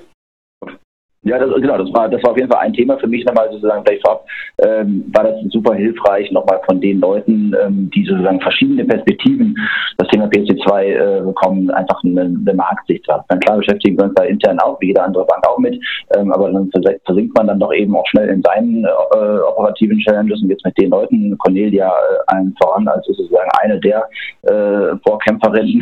[1.26, 3.50] Ja, das, genau, das war, das war auf jeden Fall ein Thema für mich nochmal
[3.50, 4.26] sozusagen gleich vorab,
[4.58, 9.56] ähm, war das super hilfreich nochmal von den Leuten, ähm, die sozusagen verschiedene Perspektiven
[9.98, 13.24] das Thema PSD2 äh, bekommen, einfach eine, eine Marktsicht hat.
[13.30, 15.82] Dann klar beschäftigen wir uns da intern auch, wie jede andere Bank auch mit,
[16.18, 16.70] ähm, aber dann
[17.06, 20.78] versinkt man dann doch eben auch schnell in seinen äh, operativen Challenges und jetzt mit
[20.78, 24.04] den Leuten, Cornelia äh, allen voran, als sozusagen eine der
[24.44, 25.82] äh, Vorkämpferinnen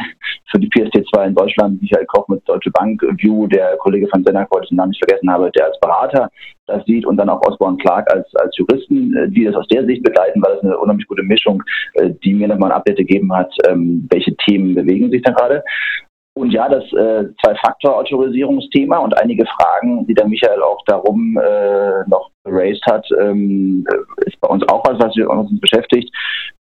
[0.52, 4.52] für die PSD2 in Deutschland, Michael Koch mit Deutsche Bank, View, der Kollege von Sennak,
[4.52, 6.30] wollte den Namen nicht vergessen, habe, der als Berater
[6.68, 9.86] das sieht und dann auch Osborne Clark als, als Juristen, äh, die das aus der
[9.86, 11.64] Sicht begleiten, weil das eine unheimlich gute Mischung,
[11.96, 15.64] äh, die mir nochmal ein Update gegeben hat, ähm, welche Themen bewegen sich da gerade.
[16.34, 22.32] Und ja, das äh, Zwei-Faktor-Autorisierungsthema und einige Fragen, die der Michael auch darum äh, noch
[22.46, 23.86] raised hat, ähm,
[24.26, 26.10] ist bei uns auch was, was uns beschäftigt.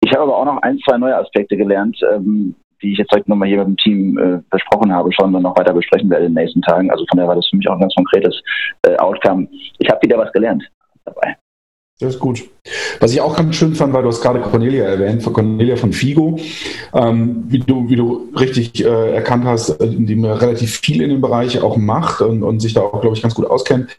[0.05, 3.29] Ich habe aber auch noch ein, zwei neue Aspekte gelernt, ähm, die ich jetzt heute
[3.29, 6.35] nochmal hier mit dem Team äh, besprochen habe, schon dann noch weiter besprechen werde in
[6.35, 6.91] den nächsten Tagen.
[6.91, 8.41] Also von daher war das für mich auch ein ganz konkretes
[8.83, 9.49] äh, Outcome.
[9.79, 10.63] Ich habe wieder was gelernt
[11.05, 11.37] dabei.
[12.01, 12.43] Das ist gut.
[12.99, 15.93] Was ich auch ganz schön fand, war, du hast gerade Cornelia erwähnt, von Cornelia von
[15.93, 16.39] Figo,
[16.93, 21.11] ähm, wie, du, wie du richtig äh, erkannt hast, äh, die mir relativ viel in
[21.11, 23.97] dem Bereich auch macht und, und sich da auch, glaube ich, ganz gut auskennt.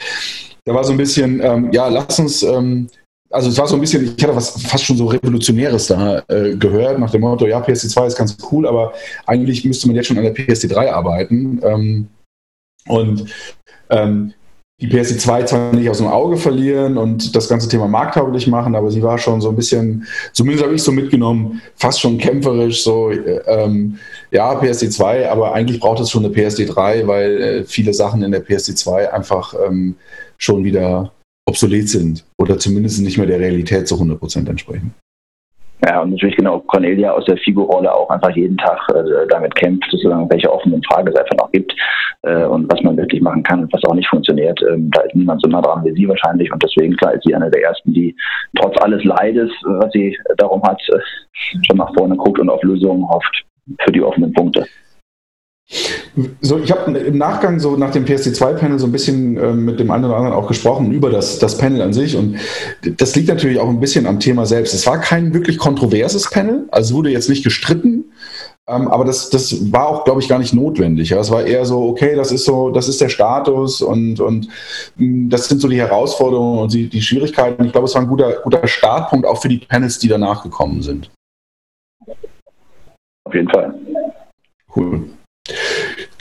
[0.66, 2.90] Da war so ein bisschen, ähm, ja, lass uns ähm,
[3.36, 6.56] also es war so ein bisschen, ich hatte was fast schon so Revolutionäres da äh,
[6.56, 8.94] gehört, nach dem Motto, ja, PSD2 ist ganz cool, aber
[9.26, 11.60] eigentlich müsste man jetzt schon an der PSD3 arbeiten.
[11.62, 12.08] Ähm,
[12.88, 13.26] und
[13.90, 14.34] ähm,
[14.82, 18.90] die PSD2 zwar nicht aus dem Auge verlieren und das ganze Thema markttauglich machen, aber
[18.90, 23.10] sie war schon so ein bisschen, zumindest habe ich so mitgenommen, fast schon kämpferisch, so,
[23.10, 24.00] äh, ähm,
[24.32, 28.46] ja, PSD2, aber eigentlich braucht es schon eine PSD3, weil äh, viele Sachen in der
[28.46, 29.96] PSD2 einfach ähm,
[30.38, 31.12] schon wieder
[31.46, 34.94] obsolet sind oder zumindest nicht mehr der Realität zu 100 Prozent entsprechen.
[35.86, 39.86] Ja, und natürlich genau Cornelia aus der Figo-Rolle auch einfach jeden Tag äh, damit kämpft,
[39.92, 41.76] sozusagen, welche offenen Fragen es einfach noch gibt
[42.24, 44.60] äh, und was man wirklich machen kann und was auch nicht funktioniert.
[44.68, 47.36] Ähm, da ist niemand so nah dran wie sie wahrscheinlich und deswegen klar ist sie
[47.36, 48.16] eine der ersten, die
[48.58, 51.00] trotz alles Leides, was sie darum hat, äh,
[51.68, 53.46] schon nach vorne guckt und auf Lösungen hofft
[53.82, 54.66] für die offenen Punkte.
[56.40, 59.92] So, ich habe im Nachgang so nach dem PSD2-Panel so ein bisschen äh, mit dem
[59.92, 62.38] einen oder anderen auch gesprochen über das, das Panel an sich und
[62.98, 64.74] das liegt natürlich auch ein bisschen am Thema selbst.
[64.74, 68.06] Es war kein wirklich kontroverses Panel, also wurde jetzt nicht gestritten,
[68.68, 71.10] ähm, aber das, das war auch, glaube ich, gar nicht notwendig.
[71.10, 71.20] Ja.
[71.20, 74.48] Es war eher so, okay, das ist so, das ist der Status und, und
[74.96, 77.66] mh, hm, das sind so die Herausforderungen und die, die Schwierigkeiten.
[77.66, 80.82] Ich glaube, es war ein guter, guter Startpunkt auch für die Panels, die danach gekommen
[80.82, 81.12] sind.
[83.26, 83.74] Auf jeden Fall.
[84.76, 85.10] Cool.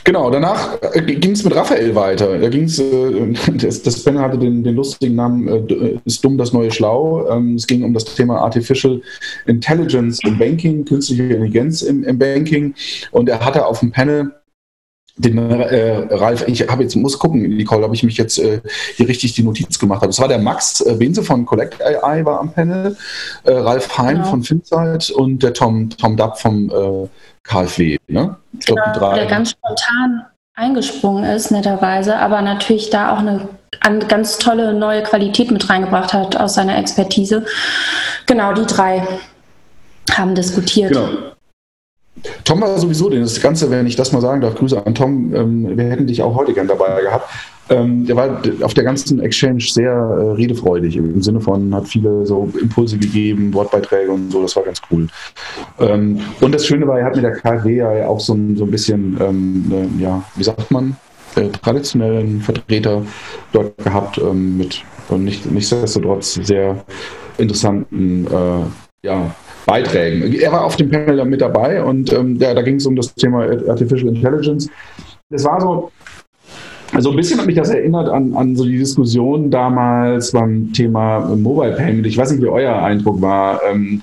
[0.05, 2.37] Genau, danach äh, ging es mit Raphael weiter.
[2.37, 6.37] Da ging es, äh, das, das Panel hatte den, den lustigen Namen äh, Ist dumm
[6.37, 7.27] das neue Schlau.
[7.29, 9.01] Ähm, es ging um das Thema Artificial
[9.47, 12.75] Intelligence im Banking, künstliche Intelligenz im, im Banking.
[13.11, 14.31] Und er hatte auf dem Panel
[15.17, 18.61] den äh, Ralf, ich habe jetzt, muss gucken, Nicole, ob ich mich jetzt äh,
[18.95, 20.11] hier richtig die Notiz gemacht habe.
[20.11, 22.97] Es war der Max äh, Benze von Collect AI war am Panel,
[23.45, 24.29] äh, Ralf Heim genau.
[24.29, 27.07] von Finzeit und der Tom, Tom Dapp vom äh,
[27.47, 27.97] KfW.
[28.07, 28.35] Ne?
[28.59, 29.15] Ich glaube, die drei.
[29.15, 33.47] Der ganz spontan eingesprungen ist, netterweise, aber natürlich da auch eine,
[33.81, 37.45] eine ganz tolle neue Qualität mit reingebracht hat aus seiner Expertise.
[38.25, 39.05] Genau, die drei
[40.11, 40.93] haben diskutiert.
[40.93, 41.09] Genau.
[42.45, 45.77] Tom war sowieso, das Ganze, wenn ich das mal sagen darf, Grüße an Tom, ähm,
[45.77, 47.29] wir hätten dich auch heute gern dabei gehabt.
[47.69, 52.25] Ähm, der war auf der ganzen Exchange sehr äh, redefreudig, im Sinne von, hat viele
[52.25, 55.07] so Impulse gegeben, Wortbeiträge und so, das war ganz cool.
[55.79, 58.71] Ähm, und das Schöne war, er hat mit der KfW ja auch so so ein
[58.71, 60.95] bisschen, ähm, äh, ja, wie sagt man,
[61.35, 63.01] äh, traditionellen Vertreter
[63.51, 66.83] dort gehabt ähm, mit und nicht, nichtsdestotrotz sehr
[67.37, 70.33] interessanten äh, ja, Beiträgen.
[70.33, 73.13] Er war auf dem Panel mit dabei und ähm, ja, da ging es um das
[73.15, 74.69] Thema Artificial Intelligence.
[75.29, 75.91] Das war so,
[76.95, 81.19] also ein bisschen hat mich das erinnert an, an so die Diskussion damals beim Thema
[81.35, 82.07] Mobile Payment.
[82.07, 83.59] Ich weiß nicht, wie euer Eindruck war.
[83.69, 84.01] Ähm,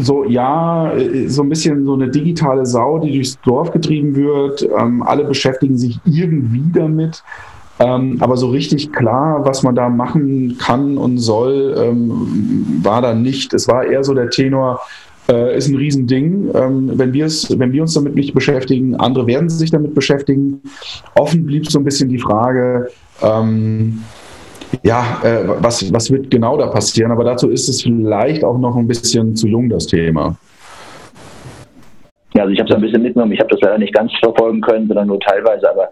[0.00, 0.92] so, ja,
[1.26, 4.66] so ein bisschen so eine digitale Sau, die durchs Dorf getrieben wird.
[4.78, 7.22] Ähm, alle beschäftigen sich irgendwie damit.
[7.78, 13.14] Ähm, aber so richtig klar, was man da machen kann und soll, ähm, war da
[13.14, 13.52] nicht.
[13.52, 14.80] Es war eher so der Tenor,
[15.32, 16.50] äh, ist ein Riesending.
[16.54, 20.60] Ähm, wenn, wenn wir uns damit nicht beschäftigen, andere werden sich damit beschäftigen.
[21.14, 22.88] Offen blieb so ein bisschen die Frage,
[23.22, 24.02] ähm,
[24.82, 27.12] ja, äh, was, was wird genau da passieren?
[27.12, 30.36] Aber dazu ist es vielleicht auch noch ein bisschen zu jung, das Thema.
[32.34, 33.32] Ja, also ich habe es ein bisschen mitgenommen.
[33.32, 35.68] Ich habe das leider nicht ganz verfolgen können, sondern nur teilweise.
[35.68, 35.90] Aber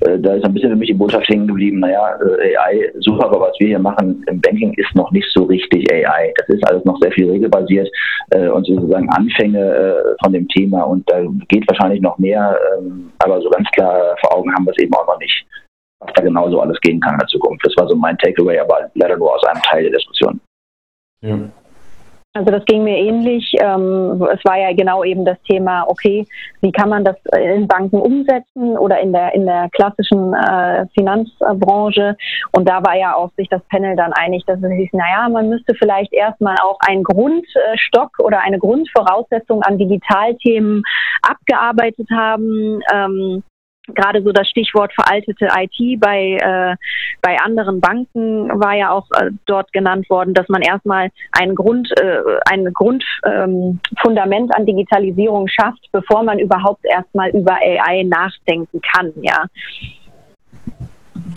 [0.00, 1.80] äh, da ist ein bisschen für mich die Botschaft hängen geblieben.
[1.80, 5.44] Naja, äh, AI, super, aber was wir hier machen im Banking ist noch nicht so
[5.44, 6.32] richtig AI.
[6.38, 7.88] Das ist alles noch sehr viel regelbasiert
[8.30, 10.82] äh, und sozusagen Anfänge äh, von dem Thema.
[10.82, 12.58] Und da geht wahrscheinlich noch mehr.
[12.78, 15.46] Ähm, aber so ganz klar vor Augen haben wir es eben auch noch nicht
[16.04, 17.64] was da genauso alles gehen kann in der Zukunft.
[17.64, 20.40] Das war so mein Takeaway, aber leider nur aus einem Teil der Diskussion.
[21.20, 21.38] Ja.
[22.34, 23.52] Also das ging mir ähnlich.
[23.60, 26.26] Ähm, es war ja genau eben das Thema, okay,
[26.62, 32.16] wie kann man das in Banken umsetzen oder in der in der klassischen äh, Finanzbranche?
[32.52, 35.50] Und da war ja auch sich das Panel dann einig, dass es hieß, naja, man
[35.50, 40.82] müsste vielleicht erstmal auch einen Grundstock oder eine Grundvoraussetzung an Digitalthemen
[41.20, 42.80] abgearbeitet haben.
[43.88, 46.76] Gerade so das Stichwort veraltete IT bei, äh,
[47.20, 51.90] bei anderen Banken war ja auch äh, dort genannt worden, dass man erstmal ein Grund,
[51.98, 52.18] äh,
[52.48, 59.46] ein Grundfundament ähm, an Digitalisierung schafft, bevor man überhaupt erstmal über AI nachdenken kann, ja.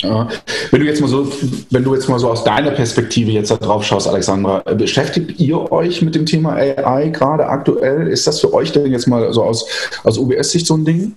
[0.01, 1.27] Wenn du jetzt mal so,
[1.71, 5.71] wenn du jetzt mal so aus deiner Perspektive jetzt da drauf schaust, Alexandra, beschäftigt ihr
[5.71, 8.07] euch mit dem Thema AI gerade aktuell?
[8.07, 9.67] Ist das für euch denn jetzt mal so aus,
[10.03, 11.15] aus UBS-Sicht so ein Ding?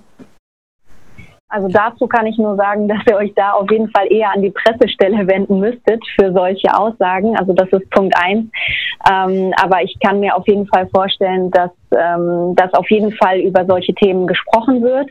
[1.51, 4.43] Also dazu kann ich nur sagen, dass ihr euch da auf jeden Fall eher an
[4.43, 7.37] die Pressestelle wenden müsstet für solche Aussagen.
[7.37, 8.47] Also das ist Punkt eins.
[9.11, 13.41] Ähm, aber ich kann mir auf jeden Fall vorstellen, dass, ähm, dass auf jeden Fall
[13.41, 15.09] über solche Themen gesprochen wird.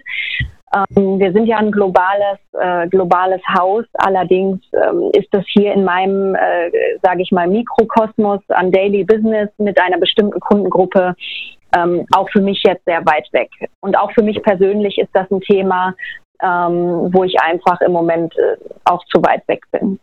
[0.76, 3.86] Ähm, wir sind ja ein globales, äh, globales Haus.
[3.94, 6.72] Allerdings ähm, ist das hier in meinem, äh,
[7.02, 11.16] sage ich mal, Mikrokosmos an Daily Business mit einer bestimmten Kundengruppe
[11.76, 13.50] ähm, auch für mich jetzt sehr weit weg.
[13.82, 15.94] Und auch für mich persönlich ist das ein Thema,
[16.44, 20.00] ähm, wo ich einfach im Moment äh, auch zu weit weg bin.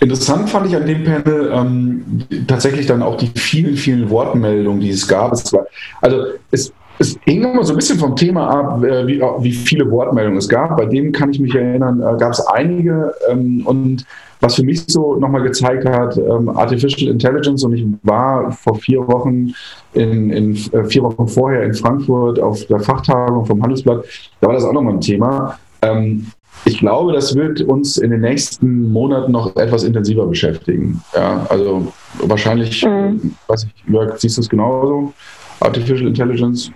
[0.00, 4.90] Interessant fand ich an dem Panel ähm, tatsächlich dann auch die vielen, vielen Wortmeldungen, die
[4.90, 5.32] es gab.
[5.32, 5.66] Es war,
[6.00, 9.90] also es, es hing immer so ein bisschen vom Thema ab, äh, wie, wie, viele
[9.90, 10.76] Wortmeldungen es gab.
[10.76, 14.06] Bei dem kann ich mich erinnern, äh, gab es einige ähm, und
[14.40, 19.06] was für mich so nochmal gezeigt hat, ähm, Artificial Intelligence und ich war vor vier
[19.06, 19.52] Wochen,
[19.92, 24.04] in, in äh, vier Wochen vorher in Frankfurt auf der Fachtagung vom Handelsblatt,
[24.40, 25.58] da war das auch nochmal ein Thema.
[25.82, 26.26] Ähm,
[26.64, 31.02] ich glaube, das wird uns in den nächsten Monaten noch etwas intensiver beschäftigen.
[31.14, 31.90] Ja, also
[32.22, 33.34] wahrscheinlich, mhm.
[33.46, 35.12] weiß ich, Jörg, siehst du es genauso?
[35.60, 36.70] Artificial Intelligence?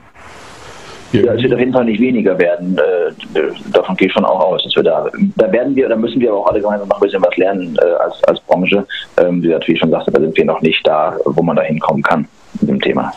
[1.22, 2.76] Ja, es wird auf jeden Fall nicht weniger werden.
[2.76, 3.40] Äh,
[3.72, 4.64] davon gehe ich schon auch aus.
[4.64, 7.00] Dass wir da, da werden wir, da müssen wir aber auch alle gemeinsam noch ein
[7.00, 8.84] bisschen was lernen äh, als, als Branche.
[9.16, 12.02] Ähm, wie ich schon sagte, da sind wir noch nicht da, wo man da hinkommen
[12.02, 12.26] kann
[12.60, 13.12] mit dem Thema.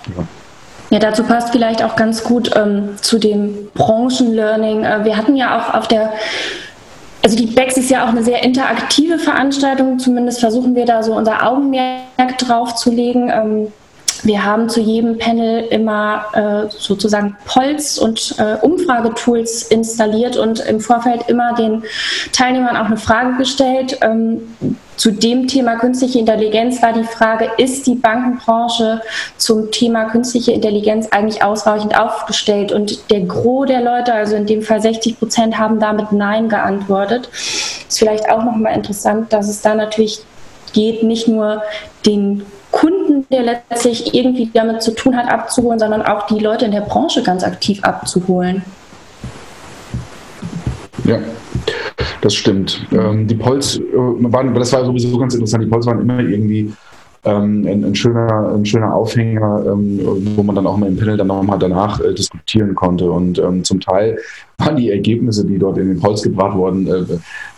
[0.92, 4.84] Ja, dazu passt vielleicht auch ganz gut ähm, zu dem Branchenlearning.
[4.84, 6.14] Äh, wir hatten ja auch auf der
[7.24, 11.14] also die BEX ist ja auch eine sehr interaktive Veranstaltung, zumindest versuchen wir da so
[11.14, 13.30] unser Augenmerk drauf zu legen.
[13.30, 13.68] Ähm,
[14.24, 20.80] wir haben zu jedem Panel immer äh, sozusagen Polls und äh, Umfragetools installiert und im
[20.80, 21.84] Vorfeld immer den
[22.32, 23.98] Teilnehmern auch eine Frage gestellt.
[24.02, 24.56] Ähm,
[24.98, 29.02] zu dem Thema künstliche Intelligenz war die Frage, ist die Bankenbranche
[29.38, 32.72] zum Thema künstliche Intelligenz eigentlich ausreichend aufgestellt?
[32.72, 37.30] Und der Gros der Leute, also in dem Fall 60 Prozent, haben damit Nein geantwortet.
[37.88, 40.20] Ist vielleicht auch nochmal interessant, dass es da natürlich
[40.74, 41.62] geht, nicht nur
[42.06, 46.72] den Kunden, der letztlich irgendwie damit zu tun hat, abzuholen, sondern auch die Leute in
[46.72, 48.64] der Branche ganz aktiv abzuholen.
[51.06, 51.20] Ja,
[52.22, 52.86] das stimmt.
[52.92, 56.74] Ähm, die Polls äh, das war sowieso ganz interessant, die Polls waren immer irgendwie
[57.26, 60.00] ähm, ein, ein, schöner, ein schöner Aufhänger, ähm,
[60.36, 63.10] wo man dann auch mal im Panel dann nochmal danach äh, diskutieren konnte.
[63.10, 64.18] Und ähm, zum Teil
[64.58, 67.04] waren die Ergebnisse, die dort in den Holz gebracht wurden, äh,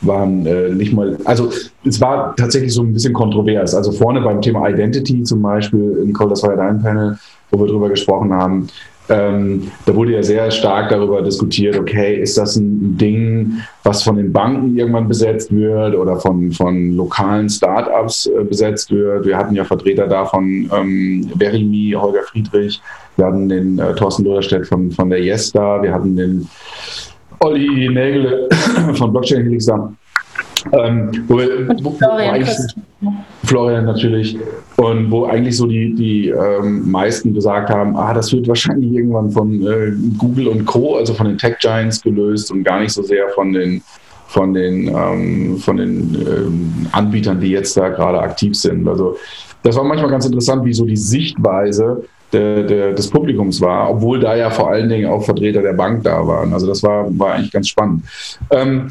[0.01, 1.51] waren äh, nicht mal, also
[1.85, 3.75] es war tatsächlich so ein bisschen kontrovers.
[3.75, 7.17] Also vorne beim Thema Identity zum Beispiel, Nicole, das war ja dein Panel,
[7.51, 8.67] wo wir drüber gesprochen haben,
[9.09, 14.17] ähm, da wurde ja sehr stark darüber diskutiert, okay, ist das ein Ding, was von
[14.17, 19.25] den Banken irgendwann besetzt wird oder von, von lokalen Startups äh, besetzt wird.
[19.25, 22.79] Wir hatten ja Vertreter davon, ähm, Verimi, Holger Friedrich,
[23.17, 26.47] wir hatten den äh, Thorsten Loderstedt von, von der Yes da, wir hatten den
[27.39, 28.47] Olli Nägele
[28.93, 29.91] von Blockchain Helix da.
[30.71, 32.45] Ähm, wo, wo, Florian,
[33.01, 34.37] wo Florian natürlich.
[34.77, 39.31] Und wo eigentlich so die, die ähm, meisten gesagt haben, ah, das wird wahrscheinlich irgendwann
[39.31, 43.03] von äh, Google und Co., also von den Tech Giants gelöst und gar nicht so
[43.03, 43.81] sehr von den
[44.27, 48.87] von den, ähm, von den ähm, Anbietern, die jetzt da gerade aktiv sind.
[48.87, 49.17] Also
[49.63, 54.19] das war manchmal ganz interessant, wie so die Sichtweise der, der, des Publikums war, obwohl
[54.19, 56.53] da ja vor allen Dingen auch Vertreter der Bank da waren.
[56.53, 58.03] Also das war, war eigentlich ganz spannend.
[58.51, 58.89] Ähm,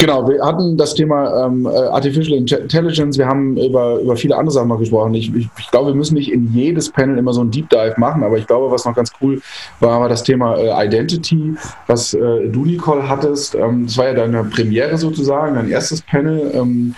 [0.00, 4.50] Genau, wir hatten das Thema ähm, äh, Artificial Intelligence, wir haben über, über viele andere
[4.50, 5.12] Sachen noch gesprochen.
[5.12, 7.92] Ich, ich, ich, glaube, wir müssen nicht in jedes Panel immer so ein Deep Dive
[7.98, 9.42] machen, aber ich glaube, was noch ganz cool
[9.78, 11.52] war, war das Thema äh, Identity,
[11.86, 13.54] was äh, du, Nicole, hattest.
[13.54, 16.50] Ähm, das war ja deine Premiere sozusagen, dein erstes Panel.
[16.54, 16.94] Ähm,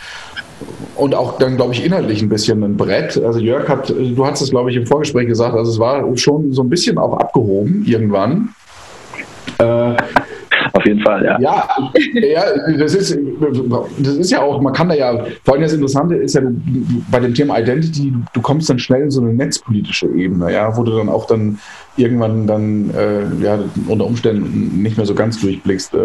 [0.94, 3.20] und auch dann, glaube ich, inhaltlich ein bisschen ein Brett.
[3.20, 6.52] Also Jörg hat, du hast es, glaube ich, im Vorgespräch gesagt, also es war schon
[6.52, 8.50] so ein bisschen auch abgehoben irgendwann.
[9.58, 9.96] Äh,
[10.82, 11.38] auf jeden Fall, ja.
[11.40, 11.68] Ja,
[12.14, 12.42] ja
[12.76, 13.16] das, ist,
[13.98, 16.42] das ist ja auch, man kann da ja, vor allem das Interessante ist ja,
[17.10, 20.82] bei dem Thema Identity, du kommst dann schnell in so eine netzpolitische Ebene, ja, wo
[20.82, 21.58] du dann auch dann
[21.96, 25.98] irgendwann dann äh, ja, unter Umständen nicht mehr so ganz durchblickst, äh,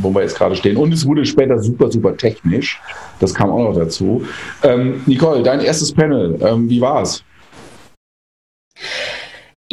[0.00, 0.76] wo wir jetzt gerade stehen.
[0.76, 2.80] Und es wurde später super, super technisch.
[3.20, 4.24] Das kam auch noch dazu.
[4.62, 7.24] Ähm, Nicole, dein erstes Panel, ähm, wie war es?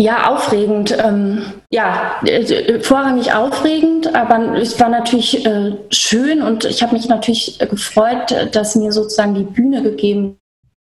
[0.02, 0.98] Ja, aufregend.
[0.98, 7.08] Ähm, ja, äh, vorrangig aufregend, aber es war natürlich äh, schön und ich habe mich
[7.08, 10.40] natürlich gefreut, dass mir sozusagen die Bühne gegeben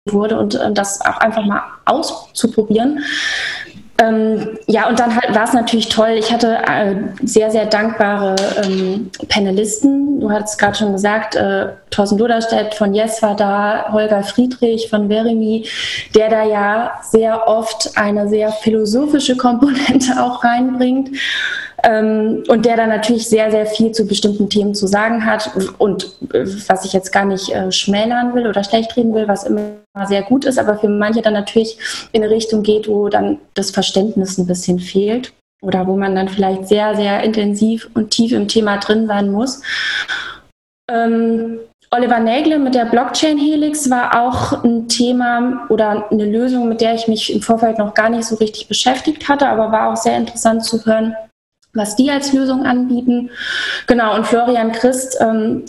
[0.09, 3.03] wurde und äh, das auch einfach mal auszuprobieren.
[3.99, 6.15] Ähm, ja, und dann halt war es natürlich toll.
[6.17, 10.19] Ich hatte äh, sehr, sehr dankbare ähm, Panelisten.
[10.19, 15.09] Du hattest gerade schon gesagt, äh, Thorsten Duderstedt von Yes war da, Holger Friedrich von
[15.09, 15.67] Verimi,
[16.15, 21.11] der da ja sehr oft eine sehr philosophische Komponente auch reinbringt
[21.83, 26.15] ähm, und der dann natürlich sehr, sehr viel zu bestimmten Themen zu sagen hat und
[26.33, 29.71] äh, was ich jetzt gar nicht äh, schmälern will oder schlecht reden will, was immer
[30.05, 31.77] sehr gut ist, aber für manche dann natürlich
[32.13, 36.29] in eine Richtung geht, wo dann das Verständnis ein bisschen fehlt oder wo man dann
[36.29, 39.61] vielleicht sehr, sehr intensiv und tief im Thema drin sein muss.
[40.89, 41.59] Ähm,
[41.91, 46.95] Oliver Nägle mit der Blockchain Helix war auch ein Thema oder eine Lösung, mit der
[46.95, 50.17] ich mich im Vorfeld noch gar nicht so richtig beschäftigt hatte, aber war auch sehr
[50.17, 51.15] interessant zu hören,
[51.73, 53.29] was die als Lösung anbieten.
[53.87, 55.65] Genau, und Florian Christ ähm,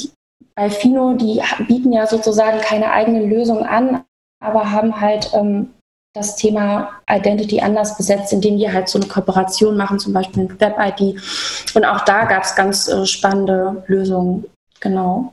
[0.54, 4.04] bei Fino, die bieten ja sozusagen keine eigene Lösung an,
[4.40, 5.70] aber haben halt ähm,
[6.14, 10.60] das Thema Identity anders besetzt, indem die halt so eine Kooperation machen, zum Beispiel mit
[10.60, 11.20] WebID.
[11.74, 14.44] Und auch da gab es ganz äh, spannende Lösungen.
[14.78, 15.32] Genau.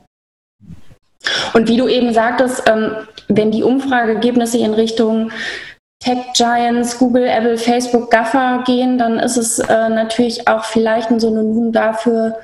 [1.52, 2.96] Und wie du eben sagtest, ähm,
[3.28, 5.30] wenn die Umfrageergebnisse in Richtung
[6.02, 11.20] Tech Giants, Google, Apple, Facebook, GAFA gehen, dann ist es äh, natürlich auch vielleicht ein
[11.20, 12.36] Synonym dafür,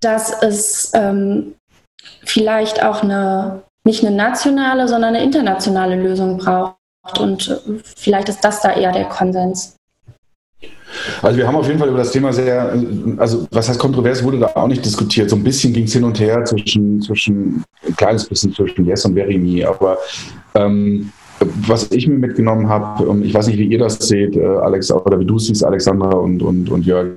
[0.00, 1.54] dass es ähm,
[2.24, 6.74] vielleicht auch eine, nicht eine nationale, sondern eine internationale Lösung braucht.
[7.20, 9.76] Und äh, vielleicht ist das da eher der Konsens.
[11.22, 12.74] Also wir haben auf jeden Fall über das Thema sehr,
[13.18, 15.30] also was heißt kontrovers, wurde da auch nicht diskutiert.
[15.30, 19.04] So ein bisschen ging es hin und her zwischen, zwischen, ein kleines bisschen zwischen Yes
[19.04, 19.98] und Verimi, aber
[20.54, 21.12] ähm,
[21.66, 24.90] was ich mir mitgenommen habe, und ich weiß nicht, wie ihr das seht, äh, Alex,
[24.90, 27.08] oder wie du siehst, Alexandra und, und, und Jörg,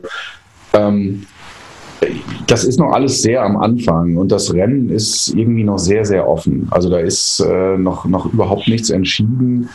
[0.73, 1.23] ähm,
[2.47, 6.27] das ist noch alles sehr am Anfang und das Rennen ist irgendwie noch sehr, sehr
[6.27, 6.67] offen.
[6.71, 9.69] Also da ist äh, noch, noch überhaupt nichts entschieden.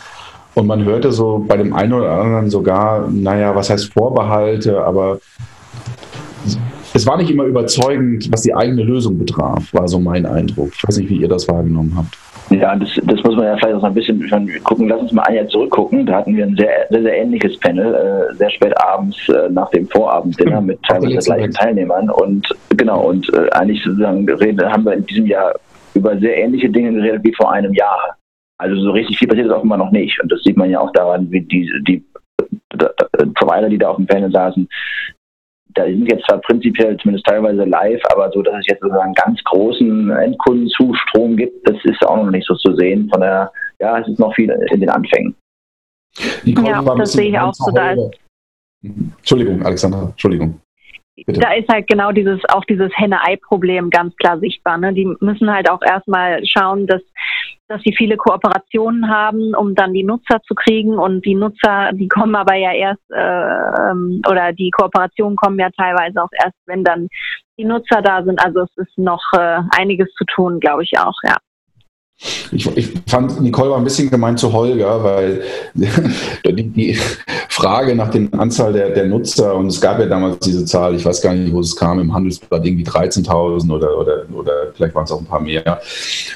[0.53, 5.19] Und man hörte so bei dem einen oder anderen sogar, naja, was heißt Vorbehalte, aber
[6.93, 10.71] es war nicht immer überzeugend, was die eigene Lösung betraf, war so mein Eindruck.
[10.75, 12.17] Ich weiß nicht, wie ihr das wahrgenommen habt.
[12.49, 14.87] Ja, das, das muss man ja vielleicht auch ein bisschen schon gucken.
[14.87, 16.05] Lass uns mal ein Jahr zurückgucken.
[16.05, 19.69] Da hatten wir ein sehr, sehr, sehr ähnliches Panel, äh, sehr spät abends äh, nach
[19.71, 22.09] dem Vorabenddinner mit teilweise gleichen Teilnehmern.
[22.09, 25.53] Und genau, und äh, eigentlich sozusagen reden, haben wir in diesem Jahr
[25.93, 28.15] über sehr ähnliche Dinge geredet wie vor einem Jahr.
[28.59, 30.19] Also so richtig viel passiert ist auch immer noch nicht.
[30.21, 32.03] Und das sieht man ja auch daran, wie die, die
[33.35, 34.67] Provider, die da auf dem Panel saßen,
[35.77, 39.43] da sind jetzt zwar prinzipiell zumindest teilweise live, aber so, dass es jetzt sozusagen ganz
[39.43, 43.09] großen Endkundenzustrom gibt, das ist auch noch nicht so zu sehen.
[43.11, 45.35] Von der, ja, es ist noch viel in den Anfängen.
[46.43, 47.71] Ja, das sehe ich auch so.
[47.71, 47.95] Da
[48.83, 50.59] Entschuldigung, Alexander, Entschuldigung.
[51.25, 51.39] Bitte.
[51.39, 54.77] Da ist halt genau dieses, auch dieses Henne-Ei-Problem ganz klar sichtbar.
[54.77, 54.93] Ne?
[54.93, 57.01] Die müssen halt auch erstmal schauen, dass
[57.67, 60.97] dass sie viele Kooperationen haben, um dann die Nutzer zu kriegen.
[60.97, 65.69] Und die Nutzer, die kommen aber ja erst, äh, ähm, oder die Kooperationen kommen ja
[65.71, 67.07] teilweise auch erst, wenn dann
[67.57, 68.43] die Nutzer da sind.
[68.43, 71.35] Also es ist noch äh, einiges zu tun, glaube ich auch, ja.
[72.51, 75.43] Ich, ich, fand, Nicole war ein bisschen gemeint zu Holger, weil
[75.75, 76.97] die, die,
[77.57, 81.03] Frage nach der Anzahl der, der, Nutzer, und es gab ja damals diese Zahl, ich
[81.03, 85.05] weiß gar nicht, wo es kam, im Handelsblatt irgendwie 13.000 oder, oder, oder vielleicht waren
[85.05, 85.81] es auch ein paar mehr,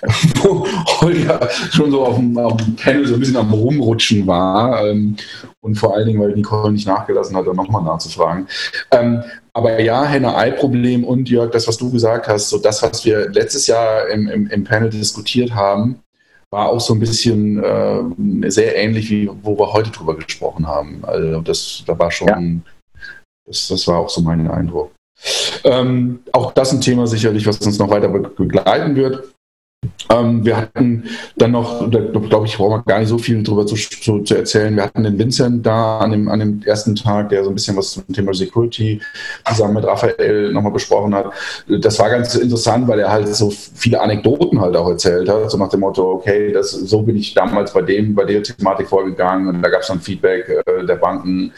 [0.42, 0.66] wo
[1.00, 5.16] Holger schon so auf dem, auf dem Panel so ein bisschen am Rumrutschen war ähm,
[5.60, 8.48] und vor allen Dingen, weil Nicole nicht nachgelassen hat, da nochmal nachzufragen.
[8.90, 9.22] Ähm,
[9.54, 13.68] aber ja, Henne-Ei-Problem und Jörg, das, was du gesagt hast, so das, was wir letztes
[13.68, 16.02] Jahr im, im, im Panel diskutiert haben,
[16.52, 21.04] war auch so ein bisschen äh, sehr ähnlich, wie wo wir heute drüber gesprochen haben.
[21.04, 22.42] Also das, da war schon, ja.
[23.46, 24.92] das, das war auch so mein Eindruck.
[25.64, 29.34] Ähm, auch das ein Thema sicherlich, was uns noch weiter begleiten wird.
[30.12, 31.06] Ähm, wir hatten
[31.38, 34.36] dann noch, da glaube ich, brauchen wir gar nicht so viel drüber zu, zu, zu,
[34.36, 34.76] erzählen.
[34.76, 37.76] Wir hatten den Vincent da an dem, an dem ersten Tag, der so ein bisschen
[37.78, 39.02] was zum Thema Security
[39.48, 41.32] zusammen mit Raphael nochmal besprochen hat.
[41.68, 45.58] Das war ganz interessant, weil er halt so viele Anekdoten halt auch erzählt hat, so
[45.58, 49.48] nach dem Motto, okay, das, so bin ich damals bei dem, bei der Thematik vorgegangen
[49.48, 51.52] und da gab es dann Feedback äh, der Banken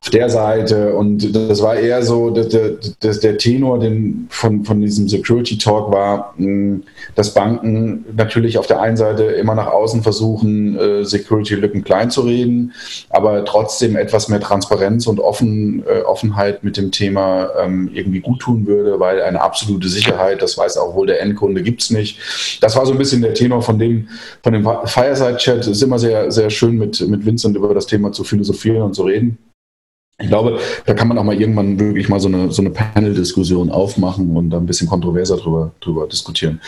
[0.00, 2.70] auf der Seite und das war eher so, dass der,
[3.00, 6.80] der Tenor den, von, von diesem Security Talk war, mh,
[7.14, 12.22] dass Banken natürlich auf der einen Seite immer nach außen versuchen, äh, Security-Lücken klein zu
[12.22, 12.72] reden,
[13.10, 18.40] aber trotzdem etwas mehr Transparenz und Offen, äh, Offenheit mit dem Thema ähm, irgendwie gut
[18.40, 22.18] tun würde, weil eine absolute Sicherheit, das weiß auch wohl der Endkunde, gibt es nicht.
[22.60, 24.08] Das war so ein bisschen der Tenor von dem,
[24.42, 25.60] von dem Fireside-Chat.
[25.60, 28.94] Es ist immer sehr, sehr schön, mit, mit Vincent über das Thema zu philosophieren und
[28.94, 29.38] zu reden.
[30.20, 33.70] Ich glaube, da kann man auch mal irgendwann wirklich mal so eine, so eine Panel-Diskussion
[33.70, 36.60] aufmachen und da ein bisschen kontroverser drüber, drüber diskutieren.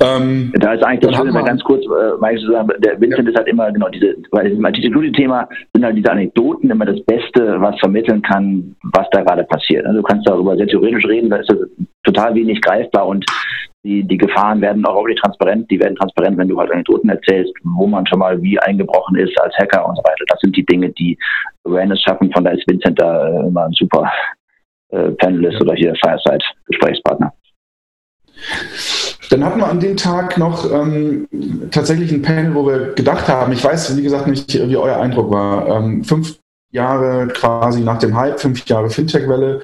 [0.00, 3.30] Ähm, da ist eigentlich das Schöne, mal ganz kurz, äh, zu sagen, der Vincent ja.
[3.30, 7.60] ist halt immer genau diese, weil im Anti-Security-Thema sind halt diese Anekdoten immer das Beste,
[7.60, 9.86] was vermitteln kann, was da gerade passiert.
[9.86, 11.58] Also du kannst darüber sehr theoretisch reden, da ist das
[12.04, 13.24] total wenig greifbar und
[13.82, 15.70] die, die Gefahren werden auch wirklich transparent.
[15.70, 19.38] Die werden transparent, wenn du halt Anekdoten erzählst, wo man schon mal wie eingebrochen ist
[19.40, 20.24] als Hacker und so weiter.
[20.28, 21.16] Das sind die Dinge, die
[21.64, 22.30] Awareness schaffen.
[22.32, 24.10] Von da ist Vincent da äh, immer ein super
[24.90, 27.32] äh, Panelist oder hier Fireside-Gesprächspartner.
[29.30, 31.28] Dann hatten wir an dem Tag noch ähm,
[31.70, 35.30] tatsächlich ein Panel, wo wir gedacht haben, ich weiß, wie gesagt, nicht, wie euer Eindruck
[35.30, 35.68] war.
[35.68, 36.39] Ähm, fünf
[36.72, 39.62] Jahre quasi nach dem Hype, fünf Jahre Fintech-Welle,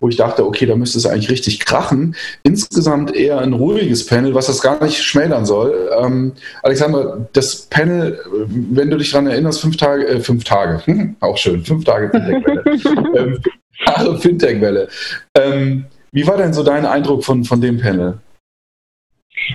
[0.00, 2.16] wo ich dachte, okay, da müsste es eigentlich richtig krachen.
[2.42, 5.90] Insgesamt eher ein ruhiges Panel, was das gar nicht schmälern soll.
[6.00, 6.32] Ähm,
[6.62, 10.82] Alexander, das Panel, wenn du dich daran erinnerst, fünf Tage, äh, fünf Tage,
[11.20, 12.64] auch schön, fünf Tage Fintech-Welle.
[13.16, 13.38] ähm,
[13.86, 14.88] Jahre Fintech-Welle.
[15.34, 18.18] Ähm, wie war denn so dein Eindruck von, von dem Panel?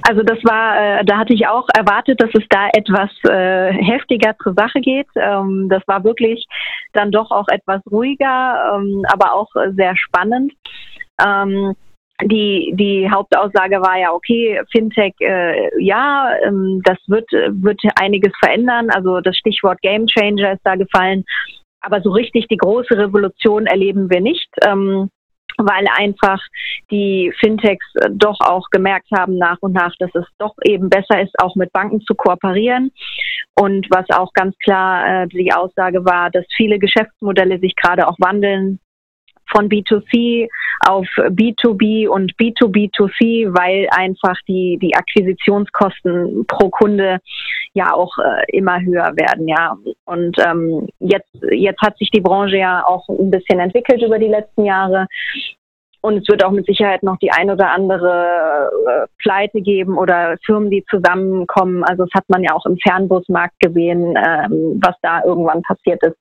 [0.07, 4.35] Also das war, äh, da hatte ich auch erwartet, dass es da etwas äh, heftiger
[4.41, 5.07] zur Sache geht.
[5.15, 6.45] Ähm, das war wirklich
[6.93, 10.53] dann doch auch etwas ruhiger, ähm, aber auch sehr spannend.
[11.23, 11.75] Ähm,
[12.23, 18.89] die, die Hauptaussage war ja, okay, Fintech, äh, ja, ähm, das wird, wird einiges verändern.
[18.91, 21.23] Also das Stichwort Game Changer ist da gefallen.
[21.81, 24.49] Aber so richtig die große Revolution erleben wir nicht.
[24.63, 25.09] Ähm,
[25.65, 26.41] weil einfach
[26.89, 31.21] die Fintechs äh, doch auch gemerkt haben nach und nach, dass es doch eben besser
[31.21, 32.91] ist, auch mit Banken zu kooperieren.
[33.55, 38.15] Und was auch ganz klar äh, die Aussage war, dass viele Geschäftsmodelle sich gerade auch
[38.19, 38.79] wandeln
[39.51, 40.47] von B2C
[40.81, 47.19] auf B2B und B2B2C, weil einfach die, die Akquisitionskosten pro Kunde
[47.73, 49.75] ja auch äh, immer höher werden, ja.
[50.05, 54.27] Und ähm, jetzt, jetzt hat sich die Branche ja auch ein bisschen entwickelt über die
[54.27, 55.07] letzten Jahre.
[56.01, 60.35] Und es wird auch mit Sicherheit noch die ein oder andere äh, Pleite geben oder
[60.43, 61.83] Firmen, die zusammenkommen.
[61.83, 66.17] Also das hat man ja auch im Fernbusmarkt gesehen, ähm, was da irgendwann passiert ist.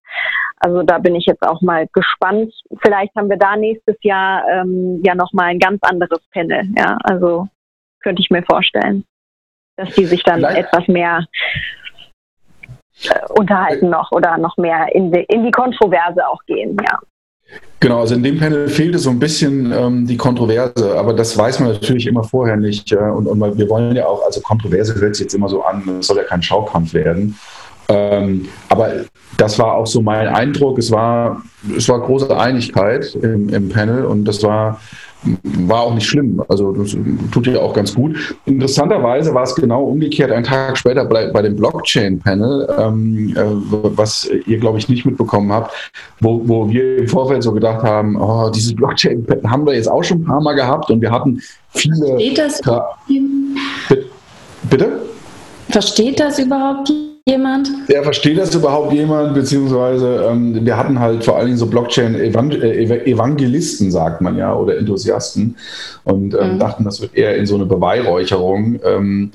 [0.60, 2.52] Also da bin ich jetzt auch mal gespannt.
[2.82, 6.68] Vielleicht haben wir da nächstes Jahr ähm, ja noch mal ein ganz anderes Panel.
[6.76, 7.48] Ja, also
[8.02, 9.04] könnte ich mir vorstellen,
[9.76, 10.66] dass die sich dann Vielleicht.
[10.66, 11.26] etwas mehr
[13.04, 16.76] äh, unterhalten noch oder noch mehr in die, in die Kontroverse auch gehen.
[16.84, 16.98] Ja.
[17.80, 21.60] Genau, also in dem Panel fehlte so ein bisschen ähm, die Kontroverse, aber das weiß
[21.60, 22.90] man natürlich immer vorher nicht.
[22.90, 23.10] Ja?
[23.10, 26.06] Und, und wir wollen ja auch, also Kontroverse hört sich jetzt immer so an, es
[26.06, 27.38] soll ja kein Schaukampf werden.
[27.90, 28.92] Ähm, aber
[29.36, 30.78] das war auch so mein Eindruck.
[30.78, 31.42] Es war,
[31.76, 34.80] es war große Einigkeit im, im Panel und das war
[35.42, 36.42] war auch nicht schlimm.
[36.48, 36.96] Also das
[37.30, 38.16] tut ja auch ganz gut.
[38.46, 43.42] Interessanterweise war es genau umgekehrt ein Tag später bei, bei dem Blockchain-Panel, ähm, äh,
[43.96, 45.74] was ihr, glaube ich, nicht mitbekommen habt,
[46.20, 50.02] wo, wo wir im Vorfeld so gedacht haben, oh, dieses Blockchain haben wir jetzt auch
[50.02, 52.18] schon ein paar Mal gehabt und wir hatten viele...
[52.18, 52.62] Steht das?
[54.70, 55.02] Bitte?
[55.68, 56.90] Versteht das überhaupt
[57.26, 57.68] jemand?
[57.88, 59.34] Ja, versteht das überhaupt jemand?
[59.34, 64.78] Beziehungsweise ähm, wir hatten halt vor allen Dingen so Blockchain-Evangelisten, äh, sagt man ja, oder
[64.78, 65.56] Enthusiasten
[66.04, 66.58] und ähm, mhm.
[66.58, 68.80] dachten, das wird eher in so eine Beweihräucherung.
[68.84, 69.30] Ähm,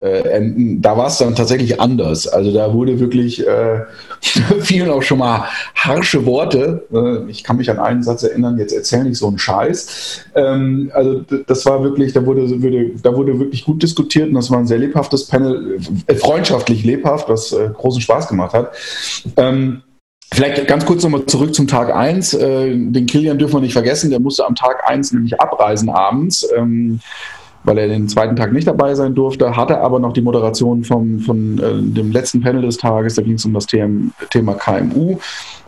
[0.00, 0.40] äh,
[0.80, 2.26] da war es dann tatsächlich anders.
[2.26, 3.82] Also da wurde wirklich, äh,
[4.60, 5.44] vielen auch schon mal
[5.74, 6.86] harsche Worte.
[6.92, 10.24] Äh, ich kann mich an einen Satz erinnern, jetzt erzähl nicht so einen Scheiß.
[10.34, 14.50] Ähm, also das war wirklich, da wurde, wurde, da wurde wirklich gut diskutiert und das
[14.50, 18.72] war ein sehr lebhaftes Panel, äh, freundschaftlich lebhaft, was äh, großen Spaß gemacht hat.
[19.36, 19.82] Ähm,
[20.32, 22.34] Vielleicht ganz kurz nochmal zurück zum Tag 1.
[22.34, 26.48] Äh, den Kilian dürfen wir nicht vergessen, der musste am Tag 1 nämlich abreisen abends.
[27.62, 31.20] Weil er den zweiten Tag nicht dabei sein durfte, hatte aber noch die Moderation vom,
[31.20, 33.16] von äh, dem letzten Panel des Tages.
[33.16, 35.18] Da ging es um das TM, Thema KMU,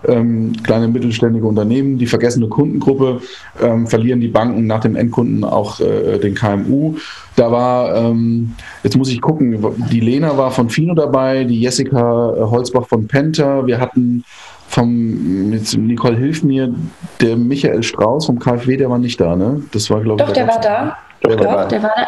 [0.08, 3.20] ähm, kleine mittelständige Unternehmen, die vergessene Kundengruppe,
[3.60, 6.96] ähm, verlieren die Banken nach dem Endkunden auch äh, den KMU.
[7.36, 9.58] Da war, ähm, jetzt muss ich gucken,
[9.90, 14.24] die Lena war von Fino dabei, die Jessica äh, Holzbach von Penta, wir hatten
[14.68, 16.74] vom, jetzt Nicole hilf mir,
[17.20, 19.62] der Michael Strauß vom KfW, der war nicht da, ne?
[19.72, 20.26] Das war, glaube ich.
[20.26, 20.96] Doch, der war da.
[21.22, 22.06] Doch, Doch der war da.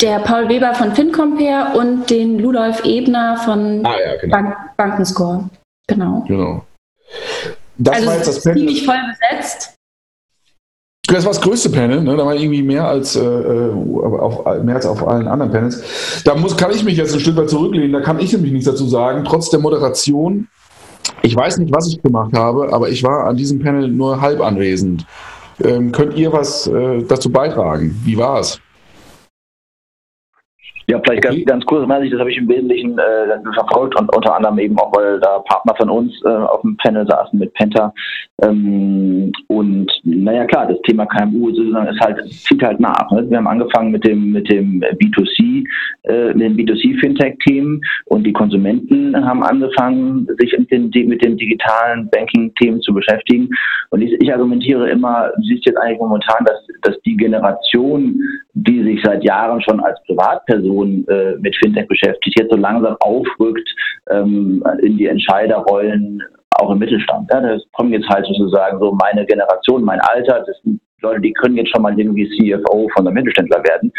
[0.00, 4.36] Der Paul Weber von FinCompare und den Ludolf Ebner von ah, ja, genau.
[4.36, 5.48] Bank Bankenscore.
[5.88, 6.24] Genau.
[6.28, 6.64] Genau.
[7.78, 8.58] Das also war jetzt das Panel.
[8.58, 9.74] ziemlich voll besetzt.
[11.08, 12.16] Das war das größte Panel, ne?
[12.16, 16.22] da war irgendwie mehr als, äh, äh, auf, mehr als auf allen anderen Panels.
[16.24, 18.66] Da muss, kann ich mich jetzt ein Stück weit zurücklehnen, da kann ich nämlich nichts
[18.66, 19.24] dazu sagen.
[19.24, 20.48] Trotz der Moderation,
[21.22, 24.40] ich weiß nicht, was ich gemacht habe, aber ich war an diesem Panel nur halb
[24.40, 25.06] anwesend.
[25.62, 27.98] Ähm, könnt ihr was äh, dazu beitragen?
[28.04, 28.60] Wie war es?
[30.88, 31.38] Ja, vielleicht okay.
[31.38, 34.94] ganz, ganz kurz, das habe ich im Wesentlichen äh, verfolgt und unter anderem eben auch,
[34.96, 37.92] weil da Partner von uns äh, auf dem Panel saßen mit Penta.
[38.42, 43.10] Ähm, und naja klar, das Thema KMU ist halt, zieht halt nach.
[43.10, 43.28] Ne?
[43.28, 45.64] Wir haben angefangen mit dem mit dem B2C,
[46.04, 52.08] äh, mit dem B2C-Fintech-Themen und die Konsumenten haben angefangen, sich mit den, mit den digitalen
[52.10, 53.48] Banking-Themen zu beschäftigen.
[53.90, 58.20] Und ich, ich argumentiere immer, du siehst jetzt eigentlich momentan, dass, dass die Generation,
[58.58, 62.96] die sich seit Jahren schon als Privatperson Person äh, mit Fintech beschäftigt, jetzt so langsam
[63.00, 63.68] aufrückt
[64.08, 66.22] ähm, in die Entscheiderrollen
[66.58, 67.30] auch im Mittelstand.
[67.30, 71.34] Ja, das kommen jetzt halt sozusagen so meine Generation, mein Alter, das sind Leute, die
[71.34, 73.92] können jetzt schon mal irgendwie CFO von der Mittelständler werden.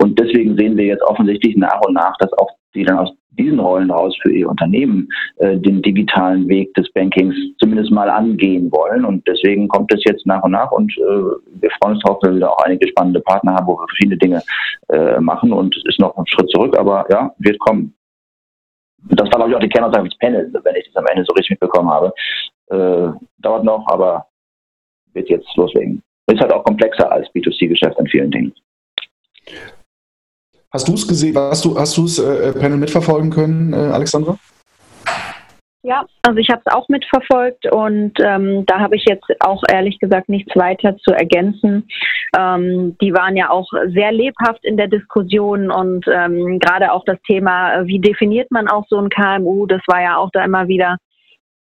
[0.00, 3.58] Und deswegen sehen wir jetzt offensichtlich nach und nach, dass auch die dann aus diesen
[3.58, 5.08] Rollen raus für ihr Unternehmen
[5.38, 9.04] äh, den digitalen Weg des Bankings zumindest mal angehen wollen.
[9.04, 12.30] Und deswegen kommt es jetzt nach und nach und äh, wir freuen uns darauf, dass
[12.30, 14.42] wir wieder auch einige spannende Partner haben, wo wir verschiedene Dinge
[14.88, 17.94] äh, machen und es ist noch ein Schritt zurück, aber ja, wird kommen.
[19.10, 21.34] Das war, glaube ich, auch die Kernaussage des Panels, wenn ich das am Ende so
[21.34, 22.12] richtig mitbekommen habe.
[22.70, 24.26] Äh, dauert noch, aber
[25.12, 26.02] wird jetzt loslegen.
[26.26, 28.54] Ist halt auch komplexer als B2C-Geschäft an vielen Dingen.
[30.74, 31.36] Hast du es gesehen?
[31.38, 34.36] Hast du hast du das äh, Panel mitverfolgen können, äh, Alexandra?
[35.84, 40.00] Ja, also ich habe es auch mitverfolgt und ähm, da habe ich jetzt auch ehrlich
[40.00, 41.86] gesagt nichts weiter zu ergänzen.
[42.36, 47.18] Ähm, die waren ja auch sehr lebhaft in der Diskussion und ähm, gerade auch das
[47.24, 50.96] Thema, wie definiert man auch so ein KMU, das war ja auch da immer wieder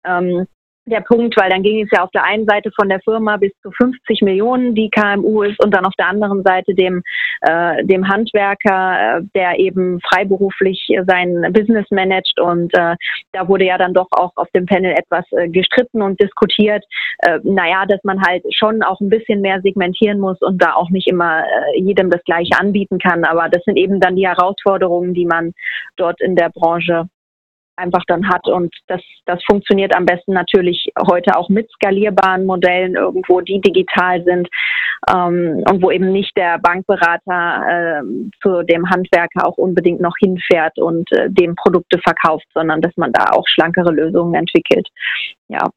[0.07, 0.47] ähm,
[0.87, 3.53] der Punkt, weil dann ging es ja auf der einen Seite von der Firma bis
[3.63, 7.03] zu 50 Millionen, die KMU ist, und dann auf der anderen Seite dem,
[7.43, 12.41] äh, dem Handwerker, äh, der eben freiberuflich sein Business managt.
[12.41, 12.97] Und äh,
[13.33, 16.85] da wurde ja dann doch auch auf dem Panel etwas äh, gestritten und diskutiert.
[17.19, 20.91] Äh, naja, dass man halt schon auch ein bisschen mehr segmentieren muss und da auch
[20.91, 23.25] nicht immer äh, jedem das Gleiche anbieten kann.
[23.25, 25.53] Aber das sind eben dann die Herausforderungen, die man
[25.97, 27.09] dort in der Branche
[27.77, 28.47] einfach dann hat.
[28.47, 34.23] Und das, das funktioniert am besten natürlich heute auch mit skalierbaren Modellen irgendwo, die digital
[34.25, 34.49] sind
[35.13, 38.03] ähm, und wo eben nicht der Bankberater äh,
[38.43, 43.13] zu dem Handwerker auch unbedingt noch hinfährt und äh, dem Produkte verkauft, sondern dass man
[43.13, 44.89] da auch schlankere Lösungen entwickelt.
[45.49, 45.71] Ja.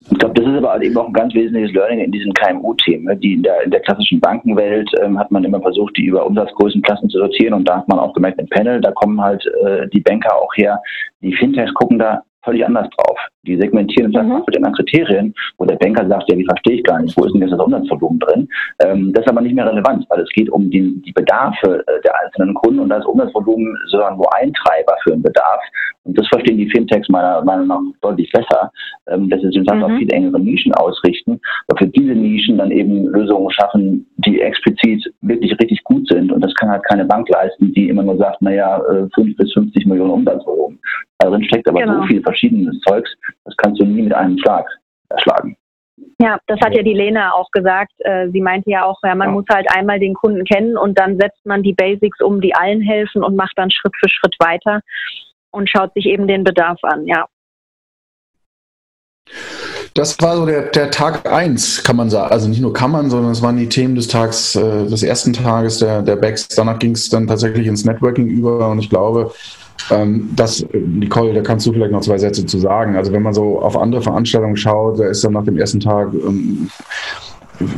[0.00, 3.06] Ich glaube, das ist aber eben auch ein ganz wesentliches Learning in diesen KMU-Themen.
[3.06, 3.16] Ne?
[3.16, 7.08] Die in der, in der klassischen Bankenwelt ähm, hat man immer versucht, die über Umsatzgrößenklassen
[7.08, 10.00] zu sortieren und da hat man auch gemerkt, im Panel, da kommen halt äh, die
[10.00, 10.80] Banker auch her.
[11.22, 13.18] Die Fintechs gucken da völlig anders drauf.
[13.46, 14.42] Die segmentieren sagen, mhm.
[14.46, 17.32] mit den Kriterien, wo der Banker sagt, ja, die verstehe ich gar nicht, wo ist
[17.32, 18.48] denn jetzt das Umsatzvolumen drin?
[18.80, 22.00] Ähm, das ist aber nicht mehr relevant, weil es geht um die, die Bedarfe äh,
[22.02, 25.60] der einzelnen Kunden und das Umsatzvolumen sondern nur ein Treiber für einen Bedarf.
[26.04, 28.70] Und das verstehen die Fintechs meiner Meinung nach deutlich besser,
[29.08, 29.82] ähm, dass sie sich mhm.
[29.82, 35.04] auf viel engere Nischen ausrichten, aber für diese Nischen dann eben Lösungen schaffen, die explizit
[35.22, 36.32] wirklich richtig gut sind.
[36.32, 38.80] Und das kann halt keine Bank leisten, die immer nur sagt, naja,
[39.14, 40.78] 5 äh, bis 50 Millionen Umsatzvolumen.
[41.18, 42.02] Darin steckt aber genau.
[42.02, 43.10] so viel verschiedenes Zeugs,
[43.44, 44.66] das kannst du nie mit einem Schlag
[45.08, 45.56] erschlagen.
[46.20, 47.92] Ja, das hat ja die Lena auch gesagt.
[48.00, 49.34] Äh, sie meinte ja auch, ja, man ja.
[49.34, 52.82] muss halt einmal den Kunden kennen und dann setzt man die Basics um, die allen
[52.82, 54.80] helfen und macht dann Schritt für Schritt weiter
[55.50, 57.26] und schaut sich eben den Bedarf an, ja.
[59.96, 62.30] Das war so der, der Tag 1, kann man sagen.
[62.30, 65.32] Also nicht nur kann man, sondern es waren die Themen des Tags, äh, des ersten
[65.32, 66.48] Tages der, der Backs.
[66.48, 69.32] Danach ging es dann tatsächlich ins Networking über und ich glaube,
[69.90, 72.94] ähm, das, Nicole, da kannst du vielleicht noch zwei Sätze zu sagen.
[72.94, 76.12] Also wenn man so auf andere Veranstaltungen schaut, da ist dann nach dem ersten Tag
[76.12, 76.68] ähm,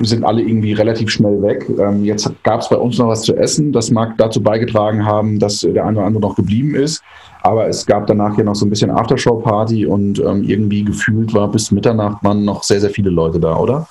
[0.03, 1.67] sind alle irgendwie relativ schnell weg.
[1.79, 3.73] Ähm, jetzt gab es bei uns noch was zu essen.
[3.73, 7.01] Das mag dazu beigetragen haben, dass der eine oder andere noch geblieben ist.
[7.43, 11.49] Aber es gab danach ja noch so ein bisschen Aftershow-Party und ähm, irgendwie gefühlt war
[11.49, 13.87] bis Mitternacht waren noch sehr, sehr viele Leute da, oder?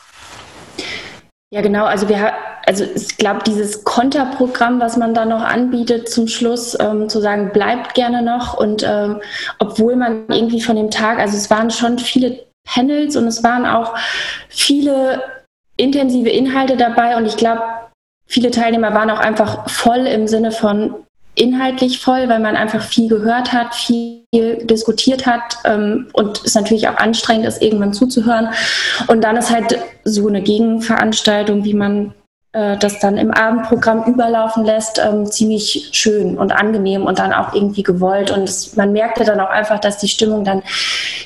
[1.51, 1.85] Ja, genau.
[1.85, 2.33] Also wir
[2.67, 7.51] also ich glaube, dieses Konterprogramm, was man da noch anbietet zum Schluss, ähm, zu sagen,
[7.53, 8.55] bleibt gerne noch.
[8.55, 9.21] Und ähm,
[9.57, 13.65] obwohl man irgendwie von dem Tag, also es waren schon viele Panels und es waren
[13.65, 13.95] auch
[14.49, 15.23] viele
[15.77, 17.61] intensive Inhalte dabei und ich glaube,
[18.25, 20.93] viele Teilnehmer waren auch einfach voll im Sinne von
[21.37, 26.87] inhaltlich voll, weil man einfach viel gehört hat, viel diskutiert hat ähm, und es natürlich
[26.87, 28.49] auch anstrengend ist, irgendwann zuzuhören.
[29.07, 32.13] Und dann ist halt so eine Gegenveranstaltung, wie man
[32.53, 37.53] äh, das dann im Abendprogramm überlaufen lässt, ähm, ziemlich schön und angenehm und dann auch
[37.53, 38.31] irgendwie gewollt.
[38.31, 40.63] Und es, man merkte dann auch einfach, dass die Stimmung dann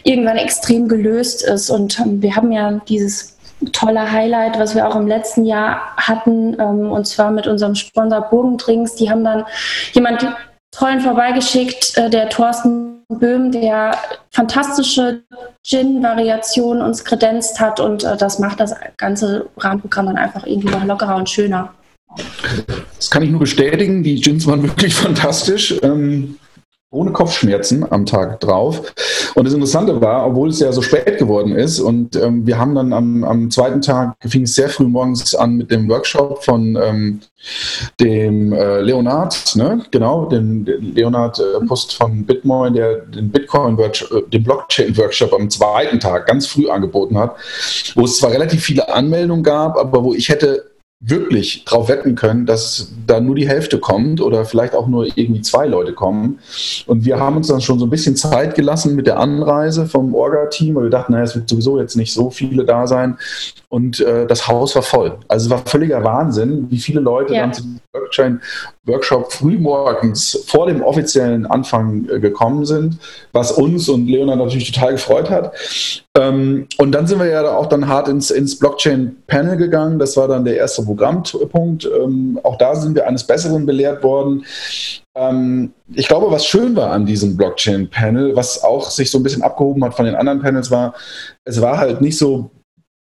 [0.03, 1.69] irgendwann extrem gelöst ist.
[1.69, 3.37] Und ähm, wir haben ja dieses
[3.71, 8.21] tolle Highlight, was wir auch im letzten Jahr hatten, ähm, und zwar mit unserem Sponsor
[8.21, 8.95] Burgendrinks.
[8.95, 9.45] Die haben dann
[9.93, 10.25] jemand
[10.71, 13.97] tollen vorbeigeschickt, äh, der Thorsten Böhm, der
[14.29, 15.23] fantastische
[15.63, 20.83] Gin-Variationen uns kredenzt hat und äh, das macht das ganze Rahmenprogramm dann einfach irgendwie noch
[20.85, 21.73] lockerer und schöner.
[22.95, 24.03] Das kann ich nur bestätigen.
[24.03, 25.75] Die Gins waren wirklich fantastisch.
[25.81, 26.37] Ähm,
[26.91, 28.93] ohne Kopfschmerzen am Tag drauf.
[29.33, 32.75] Und das Interessante war, obwohl es ja so spät geworden ist und ähm, wir haben
[32.75, 36.77] dann am, am zweiten Tag, fing es sehr früh morgens an mit dem Workshop von
[36.81, 37.21] ähm,
[37.99, 39.83] dem äh, Leonard, ne?
[39.89, 43.89] genau, den, den Leonard äh, Post von Bitmoin, der den Bitcoin, äh,
[44.31, 47.35] den Blockchain Workshop am zweiten Tag ganz früh angeboten hat,
[47.95, 50.70] wo es zwar relativ viele Anmeldungen gab, aber wo ich hätte
[51.01, 55.41] wirklich darauf wetten können, dass da nur die Hälfte kommt oder vielleicht auch nur irgendwie
[55.41, 56.39] zwei Leute kommen.
[56.85, 60.13] Und wir haben uns dann schon so ein bisschen Zeit gelassen mit der Anreise vom
[60.13, 63.17] Orga-Team, weil wir dachten, naja, es wird sowieso jetzt nicht so viele da sein.
[63.71, 65.17] Und äh, das Haus war voll.
[65.29, 67.43] Also es war völliger Wahnsinn, wie viele Leute ja.
[67.43, 72.97] dann zum Blockchain-Workshop frühmorgens vor dem offiziellen Anfang äh, gekommen sind,
[73.31, 75.55] was uns und Leonard natürlich total gefreut hat.
[76.17, 79.99] Ähm, und dann sind wir ja auch dann hart ins, ins Blockchain-Panel gegangen.
[79.99, 81.85] Das war dann der erste Programmpunkt.
[81.85, 84.43] Ähm, auch da sind wir eines Besseren belehrt worden.
[85.15, 89.43] Ähm, ich glaube, was schön war an diesem Blockchain-Panel, was auch sich so ein bisschen
[89.43, 90.93] abgehoben hat von den anderen Panels, war,
[91.45, 92.51] es war halt nicht so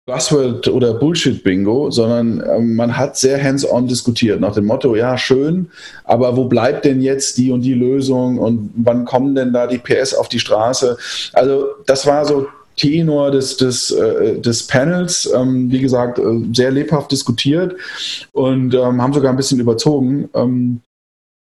[0.08, 5.70] Buzzword oder Bullshit-Bingo, sondern ähm, man hat sehr hands-on diskutiert nach dem Motto, ja, schön,
[6.06, 9.78] aber wo bleibt denn jetzt die und die Lösung und wann kommen denn da die
[9.78, 10.98] PS auf die Straße?
[11.34, 12.48] Also das war so
[12.78, 17.76] Tenor des, des, äh, des Panels, ähm, wie gesagt, äh, sehr lebhaft diskutiert
[18.32, 20.30] und ähm, haben sogar ein bisschen überzogen.
[20.34, 20.80] Ähm,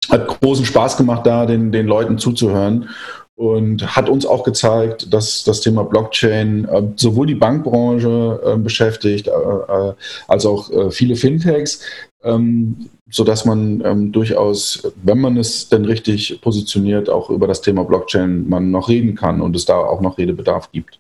[0.10, 2.90] hat großen Spaß gemacht, da den, den Leuten zuzuhören
[3.36, 9.28] und hat uns auch gezeigt, dass das Thema Blockchain äh, sowohl die Bankbranche äh, beschäftigt,
[9.28, 9.94] äh, äh
[10.28, 11.82] als auch äh, viele Fintechs,
[12.24, 17.84] ähm, sodass man ähm, durchaus, wenn man es denn richtig positioniert, auch über das Thema
[17.84, 21.00] Blockchain man noch reden kann und es da auch noch Redebedarf gibt.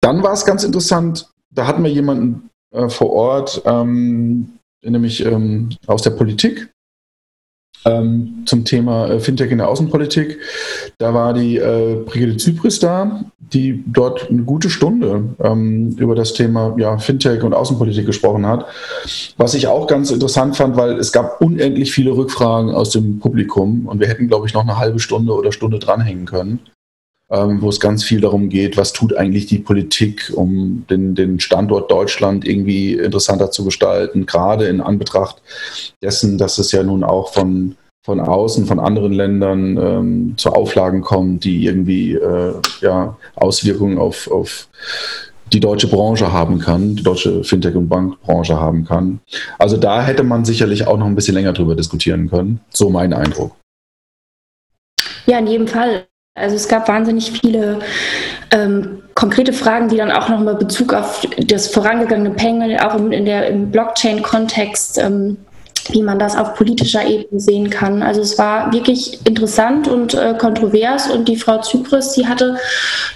[0.00, 2.50] Dann war es ganz interessant, da hatten wir jemanden
[2.88, 6.70] vor Ort, ähm, nämlich ähm, aus der Politik,
[7.84, 10.38] ähm, zum Thema äh, Fintech in der Außenpolitik.
[10.98, 16.32] Da war die äh, Brigitte Zypris da, die dort eine gute Stunde ähm, über das
[16.34, 18.66] Thema ja, Fintech und Außenpolitik gesprochen hat.
[19.36, 23.86] Was ich auch ganz interessant fand, weil es gab unendlich viele Rückfragen aus dem Publikum
[23.86, 26.60] und wir hätten, glaube ich, noch eine halbe Stunde oder Stunde dranhängen können
[27.30, 31.40] ähm, wo es ganz viel darum geht, was tut eigentlich die Politik, um den, den
[31.40, 35.42] Standort Deutschland irgendwie interessanter zu gestalten, gerade in Anbetracht
[36.02, 41.00] dessen, dass es ja nun auch von, von außen, von anderen Ländern ähm, zu Auflagen
[41.00, 44.68] kommt, die irgendwie äh, ja, Auswirkungen auf, auf
[45.52, 49.20] die deutsche Branche haben kann, die deutsche Fintech- und Bankbranche haben kann.
[49.58, 52.60] Also da hätte man sicherlich auch noch ein bisschen länger drüber diskutieren können.
[52.70, 53.56] So mein Eindruck.
[55.26, 56.06] Ja, in jedem Fall.
[56.36, 57.78] Also es gab wahnsinnig viele
[58.50, 63.24] ähm, konkrete Fragen, die dann auch nochmal Bezug auf das vorangegangene Panel, auch im, in
[63.24, 65.38] der, im Blockchain-Kontext, ähm,
[65.88, 68.02] wie man das auf politischer Ebene sehen kann.
[68.02, 72.56] Also es war wirklich interessant und äh, kontrovers und die Frau Zypris, die hatte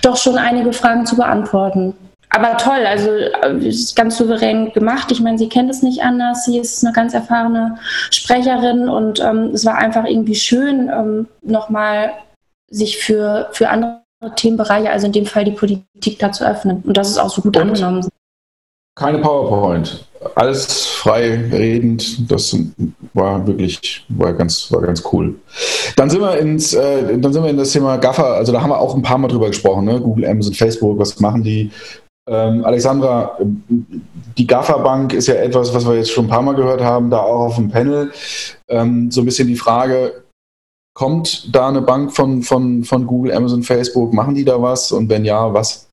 [0.01, 1.95] doch schon einige Fragen zu beantworten.
[2.31, 5.11] aber toll, also äh, ist ganz souverän gemacht.
[5.11, 6.47] Ich meine, sie kennt es nicht anders.
[6.47, 7.77] Sie ist eine ganz erfahrene
[8.11, 12.13] Sprecherin und ähm, es war einfach irgendwie schön, ähm, nochmal
[12.71, 14.03] sich für, für andere
[14.37, 16.83] Themenbereiche, also in dem Fall die Politik, da zu öffnen.
[16.87, 18.07] Und das ist auch so gut und angenommen.
[18.97, 20.05] Keine PowerPoint.
[20.35, 22.31] Alles frei redend.
[22.31, 22.55] Das
[23.15, 25.35] war wirklich, war ganz, war ganz cool.
[25.97, 28.35] Dann sind wir ins, äh, dann sind wir in das Thema Gaffer.
[28.35, 30.01] Also da haben wir auch ein paar Mal drüber gesprochen, ne?
[30.01, 31.71] Google, Amazon, Facebook, was machen die?
[32.29, 33.39] Ähm, Alexandra,
[34.37, 37.09] die Gaffer Bank ist ja etwas, was wir jetzt schon ein paar Mal gehört haben,
[37.09, 38.13] da auch auf dem Panel.
[38.69, 40.23] Ähm, so ein bisschen die Frage,
[41.01, 44.13] kommt da eine Bank von, von, von Google, Amazon, Facebook?
[44.13, 44.93] Machen die da was?
[44.93, 45.91] Und wenn ja, was?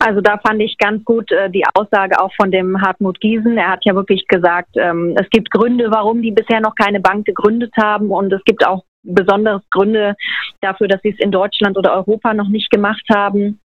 [0.00, 3.58] Also da fand ich ganz gut äh, die Aussage auch von dem Hartmut Giesen.
[3.58, 7.26] Er hat ja wirklich gesagt, ähm, es gibt Gründe, warum die bisher noch keine Bank
[7.26, 10.16] gegründet haben und es gibt auch besondere Gründe
[10.60, 13.60] dafür, dass sie es in Deutschland oder Europa noch nicht gemacht haben.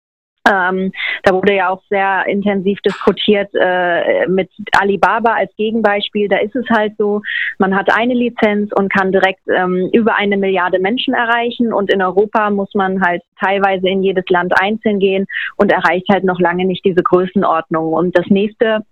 [0.50, 0.92] Ähm,
[1.24, 6.28] da wurde ja auch sehr intensiv diskutiert äh, mit Alibaba als Gegenbeispiel.
[6.28, 7.22] Da ist es halt so,
[7.60, 11.72] man hat eine Lizenz und kann direkt ähm, über eine Milliarde Menschen erreichen.
[11.72, 15.28] Und in Europa muss man halt teilweise in jedes Land einzeln gehen
[15.58, 17.94] und erreicht halt noch lange nicht diese Größenordnung.
[17.94, 18.84] Und das nächste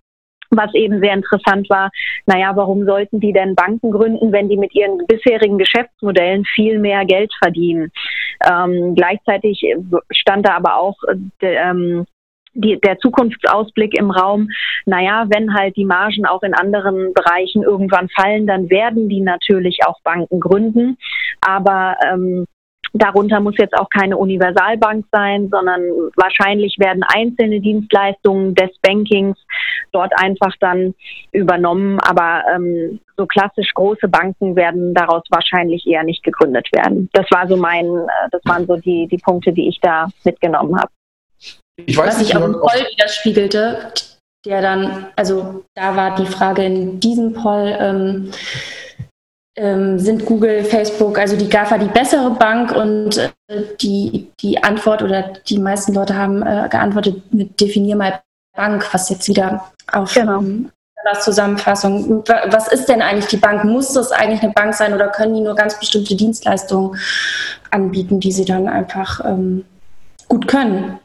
[0.51, 1.91] was eben sehr interessant war,
[2.25, 7.05] naja, warum sollten die denn Banken gründen, wenn die mit ihren bisherigen Geschäftsmodellen viel mehr
[7.05, 7.91] Geld verdienen?
[8.45, 9.63] Ähm, gleichzeitig
[10.11, 10.95] stand da aber auch
[11.41, 12.05] äh, ähm,
[12.53, 14.49] die, der Zukunftsausblick im Raum,
[14.85, 19.79] naja, wenn halt die Margen auch in anderen Bereichen irgendwann fallen, dann werden die natürlich
[19.85, 20.97] auch Banken gründen.
[21.41, 22.45] Aber ähm,
[22.93, 25.81] Darunter muss jetzt auch keine Universalbank sein, sondern
[26.15, 29.37] wahrscheinlich werden einzelne Dienstleistungen des Bankings
[29.91, 30.95] dort einfach dann
[31.31, 31.99] übernommen.
[31.99, 37.09] Aber ähm, so klassisch große Banken werden daraus wahrscheinlich eher nicht gegründet werden.
[37.13, 40.79] Das war so mein, äh, das waren so die, die Punkte, die ich da mitgenommen
[40.79, 40.91] habe.
[41.85, 43.93] Ich weiß Was sich auch im Poll widerspiegelte,
[44.45, 48.31] der dann, also da war die Frage in diesem Poll, ähm,
[49.97, 53.29] sind Google, Facebook, also die GAFA die bessere Bank und äh,
[53.81, 58.21] die, die Antwort oder die meisten Leute haben äh, geantwortet mit definier mal
[58.55, 60.39] Bank, was jetzt wieder auf genau.
[60.39, 60.71] ähm,
[61.21, 62.23] Zusammenfassung.
[62.27, 63.63] Was ist denn eigentlich die Bank?
[63.63, 66.99] Muss das eigentlich eine Bank sein oder können die nur ganz bestimmte Dienstleistungen
[67.71, 69.65] anbieten, die sie dann einfach ähm,
[70.27, 70.99] gut können?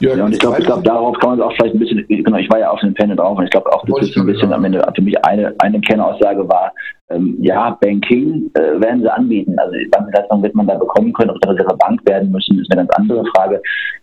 [0.00, 2.38] Ja, ja und ich glaube, ich glaube, darauf kann man auch vielleicht ein bisschen, genau,
[2.38, 4.52] ich war ja auf dem Panel drauf und ich glaube auch, das ist ein bisschen
[4.52, 6.72] am Ende für mich eine, eine Kernaussage war,
[7.12, 9.58] ähm, ja, Banking äh, werden sie anbieten.
[9.58, 12.86] Also Bankleistung wird man da bekommen können, ob das ihre Bank werden müssen, ist eine
[12.86, 13.60] ganz andere Frage.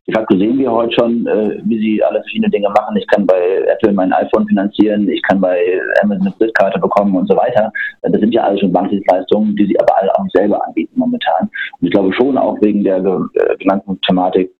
[0.08, 2.96] De facto sehen wir heute schon, äh, wie sie alle verschiedene Dinge machen.
[2.98, 5.60] Ich kann bei Apple mein iPhone finanzieren, ich kann bei
[6.02, 7.72] Amazon eine Kreditkarte bekommen und so weiter.
[8.02, 11.50] Äh, das sind ja alles schon Bankdienstleistungen, die sie aber alle auch selber anbieten momentan.
[11.80, 14.52] Und ich glaube schon auch wegen der äh, genannten Thematik,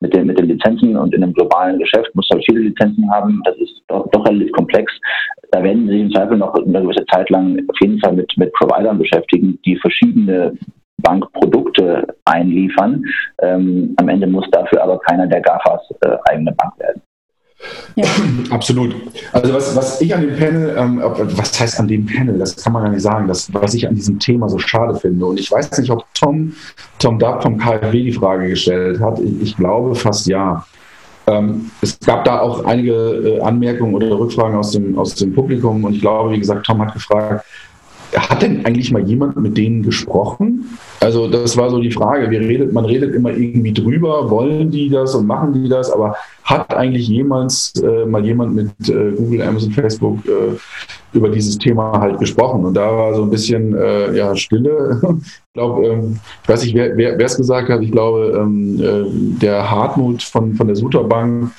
[0.00, 3.40] mit den, mit den Lizenzen und in einem globalen Geschäft muss halt viele Lizenzen haben.
[3.44, 4.92] Das ist doch, doch relativ komplex.
[5.52, 8.52] Da werden Sie im Zweifel noch eine gewisse Zeit lang auf jeden Fall mit, mit
[8.54, 10.56] Providern beschäftigen, die verschiedene
[11.02, 13.04] Bankprodukte einliefern.
[13.40, 17.02] Ähm, am Ende muss dafür aber keiner der GAFAs äh, eigene Bank werden.
[18.50, 18.94] Absolut.
[19.32, 22.72] Also was, was ich an dem Panel, ähm, was heißt an dem Panel, das kann
[22.72, 25.26] man gar nicht sagen, das, was ich an diesem Thema so schade finde.
[25.26, 26.54] Und ich weiß nicht, ob Tom,
[26.98, 29.18] Tom Dapp vom KfW die Frage gestellt hat.
[29.20, 30.64] Ich, ich glaube fast ja.
[31.26, 35.84] Ähm, es gab da auch einige äh, Anmerkungen oder Rückfragen aus dem, aus dem Publikum
[35.84, 37.44] und ich glaube, wie gesagt, Tom hat gefragt,
[38.16, 40.78] hat denn eigentlich mal jemand mit denen gesprochen?
[41.00, 42.30] Also das war so die Frage.
[42.30, 46.16] Wir redet, man redet immer irgendwie drüber, wollen die das und machen die das, aber
[46.44, 50.56] hat eigentlich jemals äh, mal jemand mit äh, Google, Amazon, Facebook äh,
[51.16, 52.64] über dieses Thema halt gesprochen?
[52.64, 55.00] Und da war so ein bisschen äh, ja Stille.
[55.20, 57.82] ich glaube, ähm, ich weiß nicht, wer es gesagt hat.
[57.82, 61.50] Ich glaube, ähm, äh, der Hartmut von, von der Suter Bank,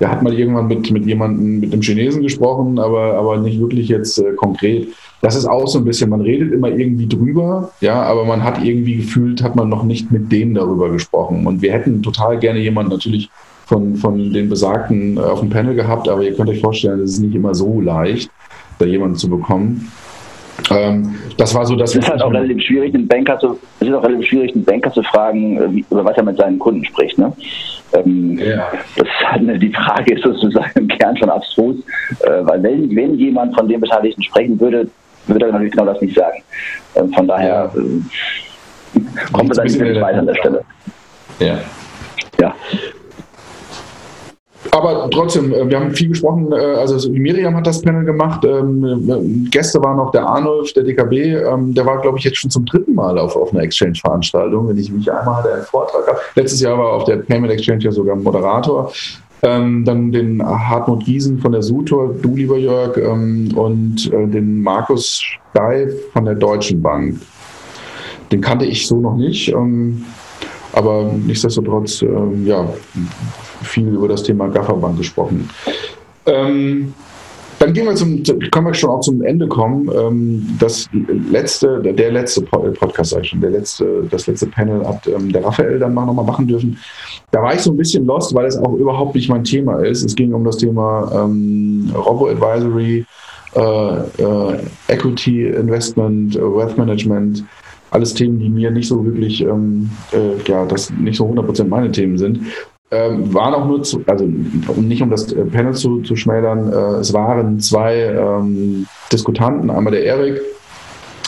[0.00, 3.88] der hat mal irgendwann mit, mit jemandem, mit einem Chinesen gesprochen, aber, aber nicht wirklich
[3.88, 4.88] jetzt äh, konkret
[5.22, 8.62] das ist auch so ein bisschen, man redet immer irgendwie drüber, ja, aber man hat
[8.62, 11.46] irgendwie gefühlt, hat man noch nicht mit dem darüber gesprochen.
[11.46, 13.30] Und wir hätten total gerne jemanden natürlich
[13.64, 17.12] von, von den Besagten äh, auf dem Panel gehabt, aber ihr könnt euch vorstellen, es
[17.12, 18.30] ist nicht immer so leicht,
[18.78, 19.90] da jemanden zu bekommen.
[20.70, 21.90] Ähm, das war so das.
[21.90, 24.64] Es ist halt auch relativ schwierig, einen Banker zu, es ist auch relativ schwierig, einen
[24.64, 27.18] Banker zu fragen, äh, über was er mit seinen Kunden spricht.
[27.18, 27.32] Ne?
[27.92, 28.70] Ähm, ja.
[28.96, 31.76] Das halt, die Frage ist sozusagen im Kern schon abstrus,
[32.20, 34.88] äh, weil wenn, wenn jemand von den Beteiligten sprechen würde,
[35.26, 36.42] würde er natürlich genau das nicht sagen.
[36.94, 37.80] Ähm, von daher ja.
[37.80, 39.00] äh,
[39.32, 40.64] kommen wir da nicht weiter an der Stelle.
[41.38, 41.58] Ja.
[42.40, 42.54] Ja.
[44.70, 49.48] Aber trotzdem, äh, wir haben viel gesprochen, äh, also Miriam hat das Panel gemacht, ähm,
[49.50, 52.64] Gäste waren noch der Arnulf, der DKB, ähm, der war, glaube ich, jetzt schon zum
[52.64, 56.18] dritten Mal auf, auf einer Exchange-Veranstaltung, wenn ich mich einmal hatte, einen Vortrag habe.
[56.34, 58.92] Letztes Jahr war auf der Payment Exchange ja sogar Moderator.
[59.42, 65.22] Ähm, dann den Hartmut Giesen von der Sutor, du lieber Jörg, und äh, den Markus
[65.50, 67.20] Steif von der Deutschen Bank.
[68.32, 69.54] Den kannte ich so noch nicht,
[70.76, 72.68] aber nichtsdestotrotz, ähm, ja,
[73.62, 75.48] viel über das Thema Gafferbank gesprochen.
[76.26, 76.92] Ähm,
[77.58, 79.90] dann gehen wir zum, können wir schon auch zum Ende kommen.
[79.96, 80.86] Ähm, das
[81.30, 85.42] letzte, der letzte Podcast, sag ich schon, der letzte, das letzte Panel hat ähm, der
[85.42, 86.78] Raphael dann nochmal machen dürfen.
[87.30, 90.04] Da war ich so ein bisschen lost, weil es auch überhaupt nicht mein Thema ist.
[90.04, 93.06] Es ging um das Thema ähm, Robo-Advisory,
[93.54, 94.58] äh, äh,
[94.88, 97.42] Equity Investment, äh, Wealth Management,
[97.96, 101.90] alles Themen, die mir nicht so wirklich, ähm, äh, ja, das nicht so 100% meine
[101.90, 102.40] Themen sind.
[102.92, 107.12] Ähm, waren auch nur, zu, also nicht um das Panel zu, zu schmälern, äh, es
[107.12, 110.40] waren zwei ähm, Diskutanten, einmal der Erik,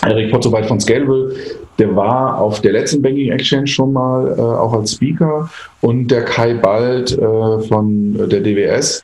[0.06, 1.34] Erik Potzowait von Scalable,
[1.78, 5.50] der war auf der letzten Banking Exchange schon mal äh, auch als Speaker
[5.80, 9.02] und der Kai Bald äh, von der DWS.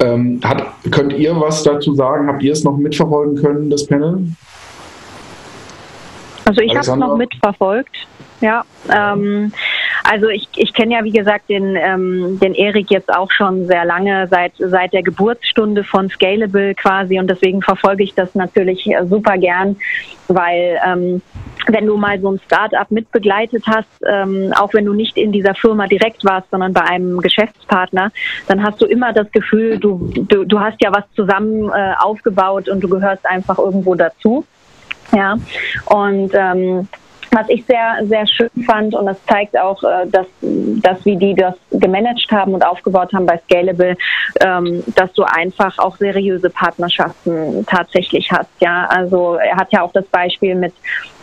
[0.00, 2.28] Ähm, hat, könnt ihr was dazu sagen?
[2.28, 4.28] Habt ihr es noch mitverfolgen können, das Panel?
[6.48, 7.94] Also ich habe es noch mitverfolgt.
[8.40, 9.52] Ja, ähm,
[10.04, 13.84] also ich, ich kenne ja wie gesagt den, ähm, den Erik jetzt auch schon sehr
[13.84, 19.04] lange, seit, seit der Geburtsstunde von Scalable quasi und deswegen verfolge ich das natürlich äh,
[19.06, 19.76] super gern,
[20.28, 21.20] weil ähm,
[21.66, 25.54] wenn du mal so ein Start-up mitbegleitet hast, ähm, auch wenn du nicht in dieser
[25.54, 28.10] Firma direkt warst, sondern bei einem Geschäftspartner,
[28.46, 32.70] dann hast du immer das Gefühl, du, du, du hast ja was zusammen äh, aufgebaut
[32.70, 34.46] und du gehörst einfach irgendwo dazu.
[35.12, 35.36] Ja,
[35.86, 36.88] und ähm,
[37.30, 41.34] was ich sehr, sehr schön fand und das zeigt auch, äh, dass, dass wie die
[41.34, 43.96] das gemanagt haben und aufgebaut haben bei Scalable,
[44.40, 48.50] ähm, dass du einfach auch seriöse Partnerschaften tatsächlich hast.
[48.60, 50.74] Ja, also er hat ja auch das Beispiel mit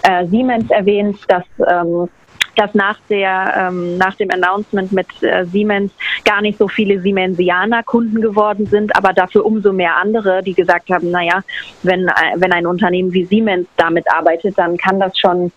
[0.03, 2.09] äh, Siemens erwähnt, dass ähm,
[2.55, 5.91] dass nach der ähm, nach dem Announcement mit äh, Siemens
[6.23, 10.89] gar nicht so viele Siemensianer Kunden geworden sind, aber dafür umso mehr andere, die gesagt
[10.89, 11.43] haben, naja,
[11.83, 15.51] wenn äh, wenn ein Unternehmen wie Siemens damit arbeitet, dann kann das schon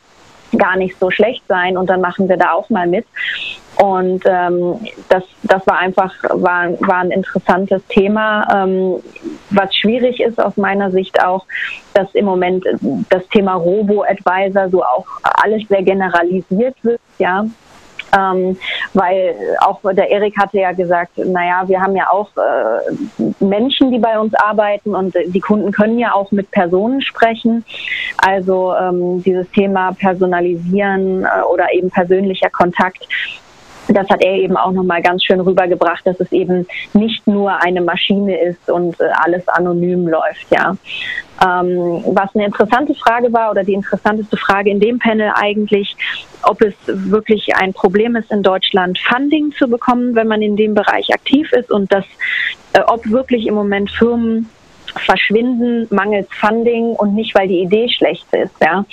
[0.57, 3.07] gar nicht so schlecht sein und dann machen wir da auch mal mit.
[3.77, 8.65] Und ähm, das, das war einfach war, war ein interessantes Thema.
[8.65, 8.97] Ähm,
[9.51, 11.47] was schwierig ist aus meiner Sicht auch,
[11.95, 12.65] dass im Moment
[13.09, 17.01] das Thema Robo-Advisor so auch alles sehr generalisiert wird.
[17.19, 17.47] Ja,
[18.17, 18.57] ähm,
[18.95, 23.99] weil auch der Erik hatte ja gesagt, naja, wir haben ja auch äh, Menschen, die
[23.99, 27.65] bei uns arbeiten und die Kunden können ja auch mit Personen sprechen.
[28.19, 33.07] Also ähm, dieses Thema Personalisieren äh, oder eben persönlicher Kontakt
[33.89, 37.81] das hat er eben auch nochmal ganz schön rübergebracht, dass es eben nicht nur eine
[37.81, 40.77] Maschine ist und äh, alles anonym läuft, ja.
[41.41, 45.97] Ähm, was eine interessante Frage war oder die interessanteste Frage in dem Panel eigentlich,
[46.43, 50.75] ob es wirklich ein Problem ist, in Deutschland Funding zu bekommen, wenn man in dem
[50.75, 52.05] Bereich aktiv ist und dass,
[52.73, 54.49] äh, ob wirklich im Moment Firmen
[54.99, 58.55] verschwinden mangels Funding und nicht, weil die Idee schlecht ist.
[58.61, 58.85] Ja.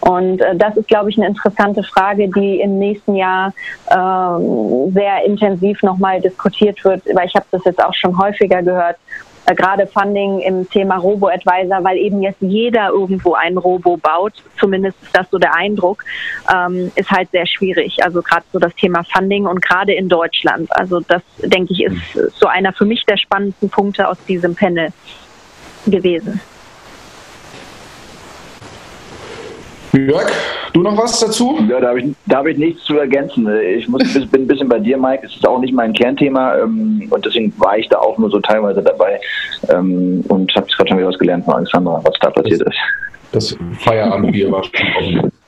[0.00, 3.52] Und äh, das ist, glaube ich, eine interessante Frage, die im nächsten Jahr
[3.90, 8.96] ähm, sehr intensiv nochmal diskutiert wird, weil ich habe das jetzt auch schon häufiger gehört,
[9.46, 14.96] äh, gerade Funding im Thema Robo-Advisor, weil eben jetzt jeder irgendwo einen Robo baut, zumindest
[15.02, 16.04] ist das so der Eindruck,
[16.54, 18.02] ähm, ist halt sehr schwierig.
[18.02, 20.68] Also gerade so das Thema Funding und gerade in Deutschland.
[20.70, 24.92] Also das, denke ich, ist so einer für mich der spannendsten Punkte aus diesem Panel
[25.86, 26.40] gewesen.
[29.92, 30.28] Jörg,
[30.72, 31.56] du noch was dazu?
[31.68, 33.48] Ja, da habe ich, hab ich nichts zu ergänzen.
[33.76, 35.24] Ich muss, bin ein bisschen bei dir, Mike.
[35.24, 38.40] Es ist auch nicht mein Kernthema ähm, und deswegen war ich da auch nur so
[38.40, 39.20] teilweise dabei
[39.68, 43.56] ähm, und habe gerade schon wieder was gelernt von Alexandra, was da passiert das, ist.
[43.56, 45.32] Das Feierabendbier war schon offen.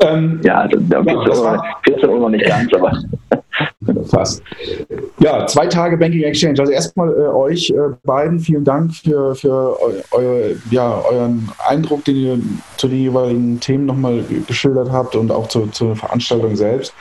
[0.00, 2.92] Ähm, ja, also, da ja, 14 Uhr noch nicht ganz, aber.
[4.10, 4.42] Fast.
[5.20, 6.58] Ja, zwei Tage Banking Exchange.
[6.58, 12.04] Also erstmal äh, euch äh, beiden vielen Dank für, für eu, eu, ja, euren Eindruck,
[12.04, 12.38] den ihr
[12.76, 16.94] zu den jeweiligen Themen nochmal geschildert habt und auch zu, zur Veranstaltung selbst.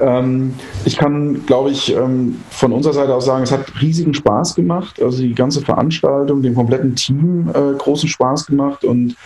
[0.00, 0.54] Ähm,
[0.84, 5.02] ich kann, glaube ich, ähm, von unserer Seite aus sagen, es hat riesigen Spaß gemacht.
[5.02, 9.16] Also die ganze Veranstaltung, dem kompletten Team äh, großen Spaß gemacht und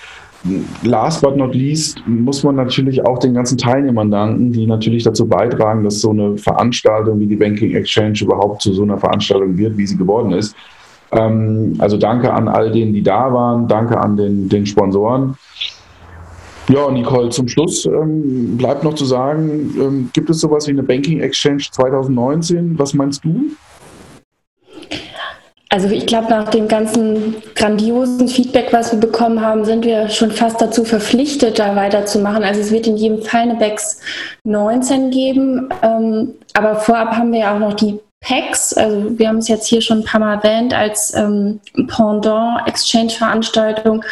[0.83, 5.27] last but not least muss man natürlich auch den ganzen Teilnehmern danken, die natürlich dazu
[5.27, 9.77] beitragen, dass so eine Veranstaltung wie die Banking Exchange überhaupt zu so einer Veranstaltung wird,
[9.77, 10.55] wie sie geworden ist.
[11.13, 15.37] Ähm, also danke an all denen, die da waren, danke an den, den Sponsoren.
[16.69, 20.83] Ja, Nicole, zum Schluss ähm, bleibt noch zu sagen, ähm, gibt es sowas wie eine
[20.83, 22.79] Banking Exchange 2019?
[22.79, 23.51] Was meinst du?
[25.75, 30.31] Also ich glaube, nach dem ganzen grandiosen Feedback, was wir bekommen haben, sind wir schon
[30.31, 32.45] fast dazu verpflichtet, da weiterzumachen.
[32.45, 33.99] Also es wird in jedem Fall eine BEX
[34.45, 35.69] 19 geben.
[35.83, 39.67] Ähm, aber vorab haben wir ja auch noch die PEX, also wir haben es jetzt
[39.67, 44.05] hier schon ein paar Mal erwähnt, als ähm, Pendant-Exchange-Veranstaltung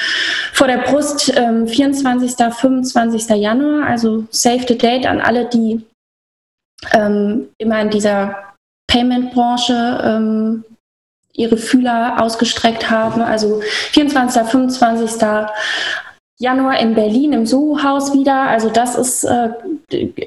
[0.52, 2.34] vor der Brust ähm, 24.
[2.52, 3.28] 25.
[3.40, 5.80] Januar, also Save the Date an alle, die
[6.92, 8.34] ähm, immer in dieser
[8.88, 10.64] Payment-Branche ähm,
[11.34, 13.22] ihre Fühler ausgestreckt haben.
[13.22, 13.60] Also
[13.92, 14.42] 24.
[14.42, 15.22] 25.
[16.38, 18.42] Januar in Berlin im Soho-Haus wieder.
[18.42, 19.50] Also das ist äh,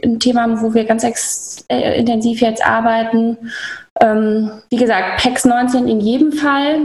[0.04, 3.38] ein Thema, wo wir ganz äh, intensiv jetzt arbeiten.
[4.00, 6.80] Ähm, wie gesagt, PEX 19 in jedem Fall.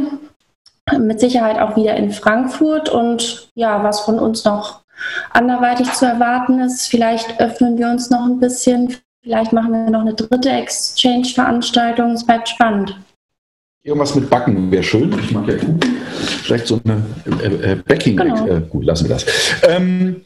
[0.99, 2.89] Mit Sicherheit auch wieder in Frankfurt.
[2.89, 4.81] Und ja, was von uns noch
[5.31, 8.97] anderweitig zu erwarten ist, vielleicht öffnen wir uns noch ein bisschen.
[9.23, 12.13] Vielleicht machen wir noch eine dritte Exchange-Veranstaltung.
[12.13, 12.97] Es bleibt spannend.
[13.83, 15.11] Irgendwas mit Backen wäre schön.
[15.19, 15.81] Ich mag ja Kuchen.
[16.43, 17.03] Vielleicht so eine
[17.43, 18.15] äh, äh, Backing.
[18.15, 18.47] Genau.
[18.47, 19.25] Äh, gut, lassen wir das.
[19.67, 20.21] Ähm,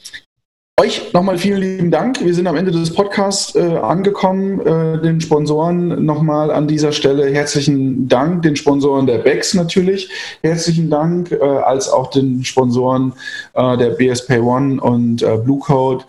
[0.81, 2.21] euch nochmal vielen lieben Dank.
[2.21, 4.59] Wir sind am Ende des Podcasts äh, angekommen.
[4.59, 8.43] Äh, den Sponsoren nochmal an dieser Stelle herzlichen Dank.
[8.43, 10.11] Den Sponsoren der BEX natürlich
[10.43, 13.13] herzlichen Dank, äh, als auch den Sponsoren
[13.55, 16.05] der BSP One und Blue Code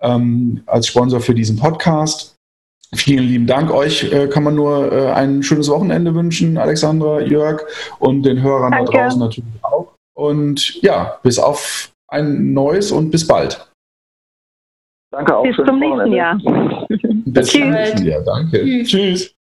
[0.00, 2.37] ähm, als Sponsor für diesen Podcast.
[2.94, 3.70] Vielen lieben Dank.
[3.70, 7.62] Euch äh, kann man nur äh, ein schönes Wochenende wünschen, Alexandra, Jörg
[7.98, 8.92] und den Hörern Danke.
[8.92, 9.94] da draußen natürlich auch.
[10.14, 13.70] Und ja, bis auf ein neues und bis bald.
[15.10, 15.42] Danke auch.
[15.42, 16.38] Bis zum nächsten Jahr.
[17.26, 18.22] Bis zum nächsten Jahr.
[18.22, 18.62] Danke.
[18.62, 18.88] Tschüss.
[18.88, 19.37] Tschüss.